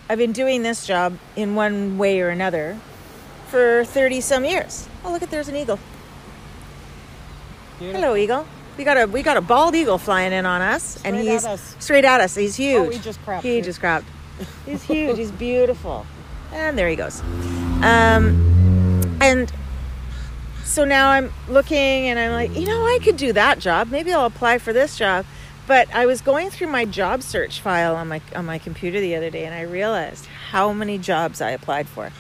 I've 0.10 0.18
been 0.18 0.34
doing 0.34 0.64
this 0.64 0.86
job 0.86 1.18
in 1.36 1.56
one 1.56 1.98
way 1.98 2.20
or 2.22 2.30
another 2.30 2.78
for 3.48 3.86
30 3.86 4.20
some 4.22 4.44
years. 4.46 4.88
Oh, 5.06 5.12
look 5.12 5.24
at 5.24 5.32
there's 5.32 5.48
an 5.48 5.56
eagle. 5.56 5.80
Hello, 7.80 8.16
eagle. 8.16 8.46
We 8.78 8.84
got 8.84 8.98
a 8.98 9.06
we 9.06 9.22
got 9.22 9.38
a 9.38 9.42
bald 9.42 9.76
eagle 9.76 9.98
flying 9.98 10.34
in 10.34 10.46
on 10.46 10.62
us, 10.62 10.98
and 11.04 11.16
Straight 11.16 11.28
at 11.28 11.32
he's 11.34 11.46
us. 11.46 11.76
straight 11.80 12.06
at 12.06 12.22
us. 12.22 12.36
He's 12.36 12.56
huge. 12.56 12.88
Oh, 12.88 12.90
he 12.90 13.00
just 13.00 13.24
crapped 13.26 13.42
He 13.42 13.62
just 13.62 13.82
crapped. 13.82 14.06
He's 14.66 14.82
huge. 14.82 15.18
he's 15.18 15.32
beautiful, 15.32 16.08
and 16.52 16.76
there 16.76 16.90
he 16.90 16.96
goes. 16.96 17.22
Um, 17.84 19.18
and 19.22 19.52
so 20.64 20.86
now 20.86 21.12
I'm 21.12 21.32
looking, 21.48 21.78
and 22.08 22.18
I'm 22.18 22.32
like, 22.32 22.58
you 22.58 22.66
know, 22.66 22.84
I 22.84 22.98
could 23.04 23.16
do 23.16 23.32
that 23.34 23.60
job. 23.60 23.90
Maybe 23.92 24.12
I'll 24.12 24.26
apply 24.26 24.58
for 24.58 24.74
this 24.74 24.98
job. 24.98 25.26
But 25.66 25.94
I 25.94 26.06
was 26.06 26.22
going 26.22 26.50
through 26.50 26.68
my 26.68 26.86
job 26.86 27.24
search 27.24 27.62
file 27.62 27.96
on 27.96 28.10
my 28.10 28.22
on 28.36 28.46
my 28.46 28.58
computer 28.58 29.00
the 29.00 29.16
other 29.16 29.30
day, 29.30 29.46
and 29.46 29.56
I 29.56 29.62
realized 29.62 30.26
how 30.26 30.74
many 30.74 30.98
jobs 30.98 31.42
I 31.42 31.52
applied 31.52 31.88
for 31.88 32.12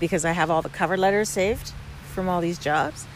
because 0.00 0.24
I 0.24 0.32
have 0.32 0.50
all 0.50 0.62
the 0.62 0.68
cover 0.68 0.96
letters 0.96 1.28
saved 1.28 1.72
from 2.12 2.28
all 2.28 2.40
these 2.40 2.58
jobs. 2.58 3.06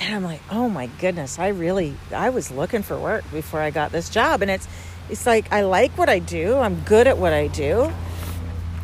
And 0.00 0.14
I'm 0.14 0.24
like, 0.24 0.40
oh 0.50 0.68
my 0.68 0.86
goodness, 1.00 1.38
I 1.38 1.48
really 1.48 1.96
I 2.12 2.30
was 2.30 2.50
looking 2.50 2.82
for 2.82 2.98
work 2.98 3.24
before 3.30 3.60
I 3.60 3.70
got 3.70 3.92
this 3.92 4.08
job. 4.08 4.42
And 4.42 4.50
it's 4.50 4.68
it's 5.08 5.24
like 5.26 5.52
I 5.52 5.62
like 5.62 5.96
what 5.96 6.08
I 6.08 6.18
do. 6.18 6.56
I'm 6.56 6.80
good 6.80 7.06
at 7.06 7.18
what 7.18 7.32
I 7.32 7.46
do. 7.46 7.92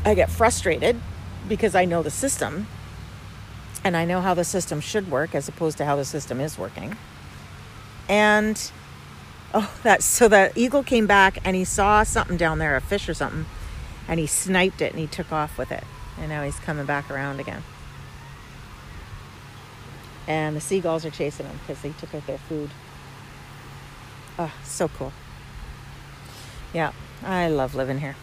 I 0.05 0.15
get 0.15 0.31
frustrated 0.31 1.01
because 1.49 1.75
I 1.75 1.85
know 1.85 2.03
the 2.03 2.11
system 2.11 2.67
and 3.83 3.97
I 3.97 4.05
know 4.05 4.21
how 4.21 4.35
the 4.35 4.45
system 4.45 4.81
should 4.81 5.11
work 5.11 5.35
as 5.35 5.49
opposed 5.49 5.79
to 5.79 5.85
how 5.85 5.97
the 5.97 6.05
system 6.05 6.41
is 6.41 6.59
working. 6.59 6.97
And 8.09 8.71
oh 9.55 9.75
that 9.83 10.03
so 10.03 10.29
the 10.29 10.53
eagle 10.55 10.83
came 10.83 11.07
back 11.07 11.39
and 11.45 11.57
he 11.57 11.65
saw 11.65 12.03
something 12.03 12.37
down 12.37 12.59
there, 12.59 12.77
a 12.77 12.81
fish 12.81 13.09
or 13.09 13.15
something, 13.15 13.47
and 14.07 14.21
he 14.21 14.27
sniped 14.27 14.83
it 14.83 14.93
and 14.93 15.01
he 15.01 15.07
took 15.07 15.33
off 15.33 15.57
with 15.57 15.73
it. 15.73 15.85
And 16.19 16.29
now 16.29 16.45
he's 16.45 16.59
coming 16.59 16.85
back 16.85 17.11
around 17.11 17.41
again 17.41 17.63
and 20.27 20.57
the 20.57 20.61
seagulls 20.61 21.05
are 21.05 21.11
chasing 21.11 21.47
him 21.47 21.59
because 21.61 21.83
they 21.83 21.91
took 21.91 22.15
out 22.15 22.27
their 22.27 22.39
food. 22.39 22.71
Oh, 24.39 24.53
so 24.65 24.89
cool. 24.89 25.13
Yeah, 26.73 26.93
I 27.23 27.49
love 27.49 27.75
living 27.75 27.99
here. 27.99 28.17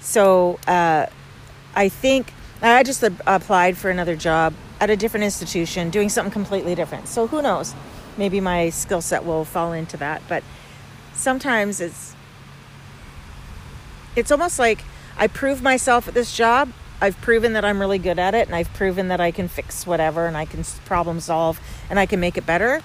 So 0.00 0.58
uh, 0.66 1.06
I 1.74 1.88
think 1.88 2.32
I 2.60 2.82
just 2.82 3.02
applied 3.26 3.76
for 3.76 3.90
another 3.90 4.16
job 4.16 4.54
at 4.80 4.90
a 4.90 4.96
different 4.96 5.24
institution, 5.24 5.90
doing 5.90 6.08
something 6.08 6.32
completely 6.32 6.74
different. 6.74 7.08
So 7.08 7.26
who 7.26 7.40
knows? 7.42 7.74
Maybe 8.16 8.40
my 8.40 8.70
skill 8.70 9.00
set 9.00 9.24
will 9.24 9.44
fall 9.44 9.72
into 9.72 9.96
that. 9.98 10.22
But 10.28 10.42
sometimes 11.14 11.80
it's 11.80 12.14
it's 14.16 14.30
almost 14.30 14.58
like 14.58 14.84
I 15.16 15.26
prove 15.26 15.62
myself 15.62 16.08
at 16.08 16.14
this 16.14 16.36
job. 16.36 16.72
I've 17.00 17.20
proven 17.20 17.52
that 17.54 17.64
I'm 17.64 17.80
really 17.80 17.98
good 17.98 18.18
at 18.18 18.34
it, 18.34 18.46
and 18.46 18.54
I've 18.54 18.72
proven 18.72 19.08
that 19.08 19.20
I 19.20 19.30
can 19.30 19.48
fix 19.48 19.86
whatever, 19.86 20.26
and 20.26 20.36
I 20.36 20.44
can 20.44 20.64
problem 20.84 21.20
solve, 21.20 21.60
and 21.90 21.98
I 21.98 22.06
can 22.06 22.20
make 22.20 22.36
it 22.38 22.46
better. 22.46 22.82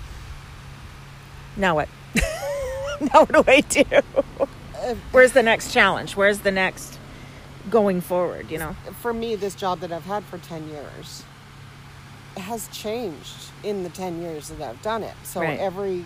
Now 1.56 1.76
what? 1.76 1.90
now 3.02 3.26
what 3.26 3.32
do 3.32 3.44
I 3.48 3.62
do? 3.62 3.84
Where's 5.12 5.34
the 5.34 5.44
next 5.44 5.72
challenge? 5.74 6.16
Where's 6.16 6.40
the 6.40 6.52
next 6.52 6.98
going 7.70 8.02
forward? 8.02 8.50
You 8.50 8.58
know? 8.58 8.76
For 9.02 9.14
me, 9.14 9.36
this 9.36 9.56
job 9.56 9.80
that 9.82 9.92
I've 9.92 10.06
had 10.06 10.24
for 10.26 10.38
10 10.38 10.70
years 10.70 11.24
has 12.38 12.68
changed 12.70 13.52
in 13.64 13.84
the 13.84 13.90
10 13.90 14.22
years 14.22 14.50
that 14.50 14.62
I've 14.62 14.82
done 14.82 15.04
it. 15.04 15.14
So 15.24 15.42
Right. 15.42 15.60
every 15.60 16.06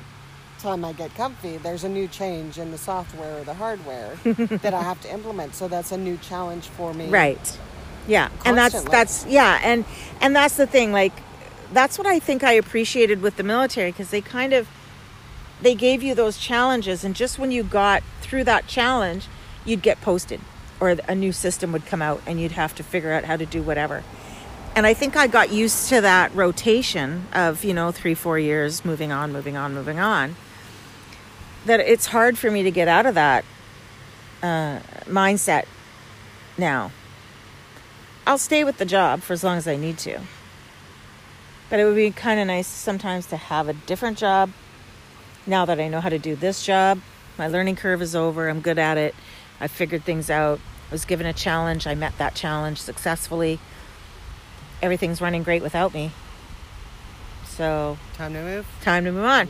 time 0.63 0.83
I 0.85 0.93
get 0.93 1.13
comfy, 1.15 1.57
there's 1.57 1.83
a 1.83 1.89
new 1.89 2.07
change 2.07 2.57
in 2.57 2.71
the 2.71 2.77
software 2.77 3.39
or 3.39 3.43
the 3.43 3.53
hardware 3.53 4.15
that 4.23 4.73
I 4.73 4.81
have 4.81 4.99
to 5.01 5.13
implement. 5.13 5.53
So 5.53 5.67
that's 5.67 5.91
a 5.91 5.97
new 5.97 6.17
challenge 6.17 6.67
for 6.69 6.93
me. 6.93 7.09
Right. 7.09 7.59
Yeah. 8.07 8.29
And 8.45 8.57
that's 8.57 8.81
that's 8.83 9.25
yeah, 9.27 9.59
and 9.63 9.85
and 10.21 10.35
that's 10.35 10.57
the 10.57 10.65
thing 10.65 10.91
like 10.91 11.13
that's 11.71 11.97
what 11.97 12.07
I 12.07 12.19
think 12.19 12.43
I 12.43 12.53
appreciated 12.53 13.21
with 13.21 13.37
the 13.37 13.43
military 13.43 13.91
because 13.91 14.09
they 14.09 14.21
kind 14.21 14.53
of 14.53 14.67
they 15.61 15.75
gave 15.75 16.03
you 16.03 16.15
those 16.15 16.37
challenges 16.37 17.03
and 17.03 17.15
just 17.15 17.37
when 17.39 17.51
you 17.51 17.63
got 17.63 18.03
through 18.21 18.43
that 18.45 18.67
challenge, 18.67 19.27
you'd 19.65 19.81
get 19.81 20.01
posted 20.01 20.41
or 20.79 20.97
a 21.07 21.15
new 21.15 21.31
system 21.31 21.71
would 21.71 21.85
come 21.85 22.01
out 22.01 22.21
and 22.25 22.41
you'd 22.41 22.51
have 22.53 22.75
to 22.75 22.83
figure 22.83 23.13
out 23.13 23.23
how 23.23 23.37
to 23.37 23.45
do 23.45 23.61
whatever. 23.61 24.03
And 24.75 24.87
I 24.87 24.93
think 24.93 25.15
I 25.15 25.27
got 25.27 25.51
used 25.51 25.87
to 25.89 26.01
that 26.01 26.33
rotation 26.33 27.27
of, 27.31 27.63
you 27.63 27.73
know, 27.73 27.91
3 27.91 28.13
4 28.15 28.39
years 28.39 28.83
moving 28.83 29.11
on, 29.11 29.31
moving 29.31 29.55
on, 29.55 29.73
moving 29.73 29.99
on. 29.99 30.35
That 31.65 31.79
it's 31.79 32.07
hard 32.07 32.37
for 32.37 32.51
me 32.51 32.63
to 32.63 32.71
get 32.71 32.87
out 32.87 33.05
of 33.05 33.15
that 33.15 33.45
uh, 34.41 34.79
mindset 35.05 35.65
now. 36.57 36.91
I'll 38.27 38.37
stay 38.37 38.63
with 38.63 38.77
the 38.77 38.85
job 38.85 39.21
for 39.21 39.33
as 39.33 39.43
long 39.43 39.57
as 39.57 39.67
I 39.67 39.75
need 39.75 39.97
to. 39.99 40.19
But 41.69 41.79
it 41.79 41.85
would 41.85 41.95
be 41.95 42.11
kind 42.11 42.39
of 42.39 42.47
nice 42.47 42.67
sometimes 42.67 43.25
to 43.27 43.37
have 43.37 43.67
a 43.67 43.73
different 43.73 44.17
job. 44.17 44.51
Now 45.47 45.65
that 45.65 45.79
I 45.79 45.87
know 45.87 45.99
how 46.01 46.09
to 46.09 46.19
do 46.19 46.35
this 46.35 46.65
job, 46.65 47.01
my 47.37 47.47
learning 47.47 47.75
curve 47.77 48.01
is 48.01 48.15
over. 48.15 48.47
I'm 48.49 48.61
good 48.61 48.77
at 48.79 48.97
it. 48.97 49.15
I 49.59 49.67
figured 49.67 50.03
things 50.03 50.29
out. 50.29 50.59
I 50.89 50.91
was 50.91 51.05
given 51.05 51.25
a 51.25 51.33
challenge. 51.33 51.87
I 51.87 51.95
met 51.95 52.17
that 52.17 52.35
challenge 52.35 52.79
successfully. 52.79 53.59
Everything's 54.81 55.21
running 55.21 55.43
great 55.43 55.61
without 55.63 55.93
me. 55.93 56.11
So, 57.47 57.97
Time 58.15 58.33
to 58.33 58.41
move. 58.41 58.67
time 58.81 59.05
to 59.05 59.11
move 59.11 59.25
on. 59.25 59.47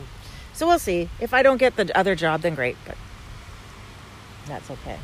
So 0.54 0.66
we'll 0.66 0.78
see. 0.78 1.08
If 1.20 1.34
I 1.34 1.42
don't 1.42 1.58
get 1.58 1.76
the 1.76 1.96
other 1.98 2.14
job, 2.14 2.40
then 2.42 2.54
great. 2.54 2.76
But 2.86 2.96
That's 4.46 4.70
okay. 4.70 4.98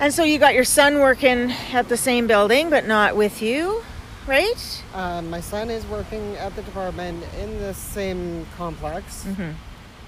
And 0.00 0.12
so 0.12 0.24
you 0.24 0.38
got 0.38 0.54
your 0.54 0.64
son 0.64 0.98
working 1.00 1.52
at 1.72 1.88
the 1.88 1.96
same 1.96 2.26
building, 2.26 2.70
but 2.70 2.86
not 2.86 3.14
with 3.16 3.40
you, 3.42 3.82
right? 4.26 4.82
Uh, 4.94 5.22
my 5.22 5.40
son 5.40 5.70
is 5.70 5.84
working 5.86 6.34
at 6.36 6.54
the 6.56 6.62
department 6.62 7.22
in 7.40 7.58
the 7.60 7.72
same 7.74 8.46
complex. 8.56 9.26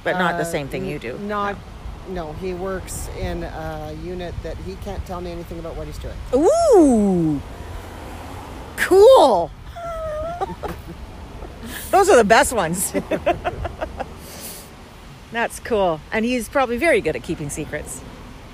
But 0.02 0.18
not 0.18 0.36
the 0.36 0.42
Uh, 0.42 0.46
same 0.46 0.68
thing 0.68 0.84
you 0.84 0.98
do. 0.98 1.16
Not. 1.18 1.56
No, 2.08 2.32
he 2.34 2.52
works 2.54 3.08
in 3.18 3.44
a 3.44 3.96
unit 4.04 4.34
that 4.42 4.56
he 4.66 4.74
can't 4.84 5.04
tell 5.06 5.20
me 5.20 5.30
anything 5.32 5.58
about 5.58 5.74
what 5.76 5.86
he's 5.86 5.98
doing. 5.98 6.16
Ooh, 6.34 7.40
cool. 8.76 9.50
Those 11.90 12.10
are 12.10 12.16
the 12.16 12.24
best 12.24 12.52
ones. 12.52 12.92
That's 15.34 15.58
cool. 15.58 16.00
And 16.12 16.24
he's 16.24 16.48
probably 16.48 16.76
very 16.76 17.00
good 17.00 17.16
at 17.16 17.24
keeping 17.24 17.50
secrets. 17.50 18.00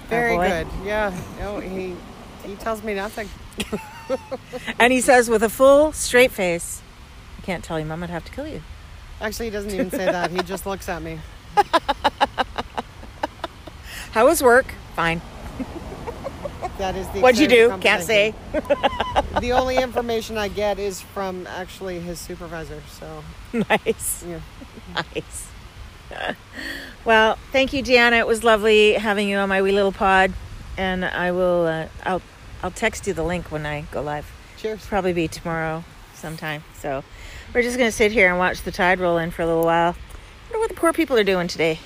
Very 0.09 0.35
boy. 0.35 0.49
good. 0.49 0.67
Yeah. 0.85 1.15
No, 1.39 1.61
he 1.61 1.95
he 2.45 2.57
tells 2.57 2.83
me 2.83 2.95
nothing. 2.95 3.29
And 4.79 4.93
he 4.93 5.01
says 5.01 5.31
with 5.31 5.43
a 5.45 5.49
full, 5.49 5.93
straight 5.93 6.33
face, 6.33 6.83
I 7.39 7.43
can't 7.43 7.63
tell 7.63 7.79
you, 7.79 7.87
Mom, 7.87 8.03
I'd 8.03 8.11
have 8.11 8.25
to 8.25 8.33
kill 8.33 8.49
you. 8.49 8.61
Actually, 9.21 9.47
he 9.47 9.51
doesn't 9.51 9.71
even 9.71 9.91
say 9.91 10.07
that. 10.07 10.33
He 10.33 10.39
just 10.43 10.67
looks 10.67 10.89
at 10.89 11.01
me. 11.01 11.21
How 14.11 14.27
was 14.27 14.43
work? 14.43 14.75
Fine. 14.97 15.21
That 16.79 16.97
is 16.97 17.07
the. 17.11 17.21
What'd 17.21 17.39
you 17.39 17.47
do? 17.47 17.77
Can't 17.81 18.03
say. 18.03 18.35
The 19.41 19.53
only 19.53 19.77
information 19.83 20.37
I 20.39 20.49
get 20.49 20.79
is 20.79 21.01
from 21.01 21.47
actually 21.47 22.01
his 22.01 22.19
supervisor. 22.19 22.83
So 22.89 23.23
nice. 23.53 24.25
yeah. 24.27 24.41
Nice. 24.95 25.47
Well, 27.05 27.39
thank 27.53 27.73
you, 27.73 27.83
Deanna. 27.83 28.19
It 28.19 28.27
was 28.27 28.45
lovely 28.45 28.95
having 28.95 29.29
you 29.29 29.37
on 29.39 29.49
my 29.49 29.63
wee 29.63 29.73
little 29.73 29.93
pod, 29.93 30.33
and 30.77 31.05
I 31.05 31.33
will. 31.33 31.67
Uh, 31.67 31.87
I'll. 32.05 32.23
I'll 32.63 32.71
text 32.71 33.07
you 33.07 33.15
the 33.15 33.23
link 33.23 33.51
when 33.51 33.65
I 33.65 33.83
go 33.91 34.03
live. 34.03 34.31
Cheers. 34.59 34.85
Probably 34.85 35.15
be 35.15 35.29
tomorrow 35.29 35.83
sometime. 36.15 36.63
So 36.75 37.03
we're 37.55 37.63
just 37.63 37.79
gonna 37.79 37.91
sit 37.91 38.13
here 38.13 38.29
and 38.29 38.39
watch 38.39 38.63
the 38.63 38.71
tide 38.71 39.01
roll 39.01 39.17
in 39.19 39.31
for 39.31 39.43
a 39.43 39.47
little 39.47 39.65
while. 39.65 39.97
I 39.97 40.53
wonder 40.53 40.59
what 40.59 40.69
the 40.69 40.75
poor 40.75 40.93
people 40.93 41.17
are 41.17 41.25
doing 41.25 41.49
today. 41.49 41.79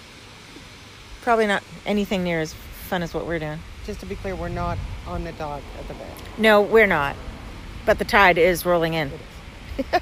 Probably 1.22 1.47
not 1.47 1.62
anything 1.87 2.25
near 2.25 2.41
as 2.41 2.53
fun 2.53 3.03
as 3.03 3.14
what 3.14 3.27
we're 3.27 3.39
doing. 3.39 3.61
Just 3.87 4.01
to 4.01 4.07
be 4.07 4.16
clear, 4.16 4.35
we're 4.35 4.49
not 4.49 4.79
on 5.07 5.25
the 5.25 5.33
dock 5.33 5.62
at 5.79 5.87
the 5.89 5.95
bay. 5.95 6.09
No, 6.39 6.62
we're 6.62 6.87
not. 6.87 7.16
But 7.87 7.99
the 7.99 8.05
tide 8.05 8.39
is 8.39 8.66
rolling 8.66 8.95
in. 8.95 9.12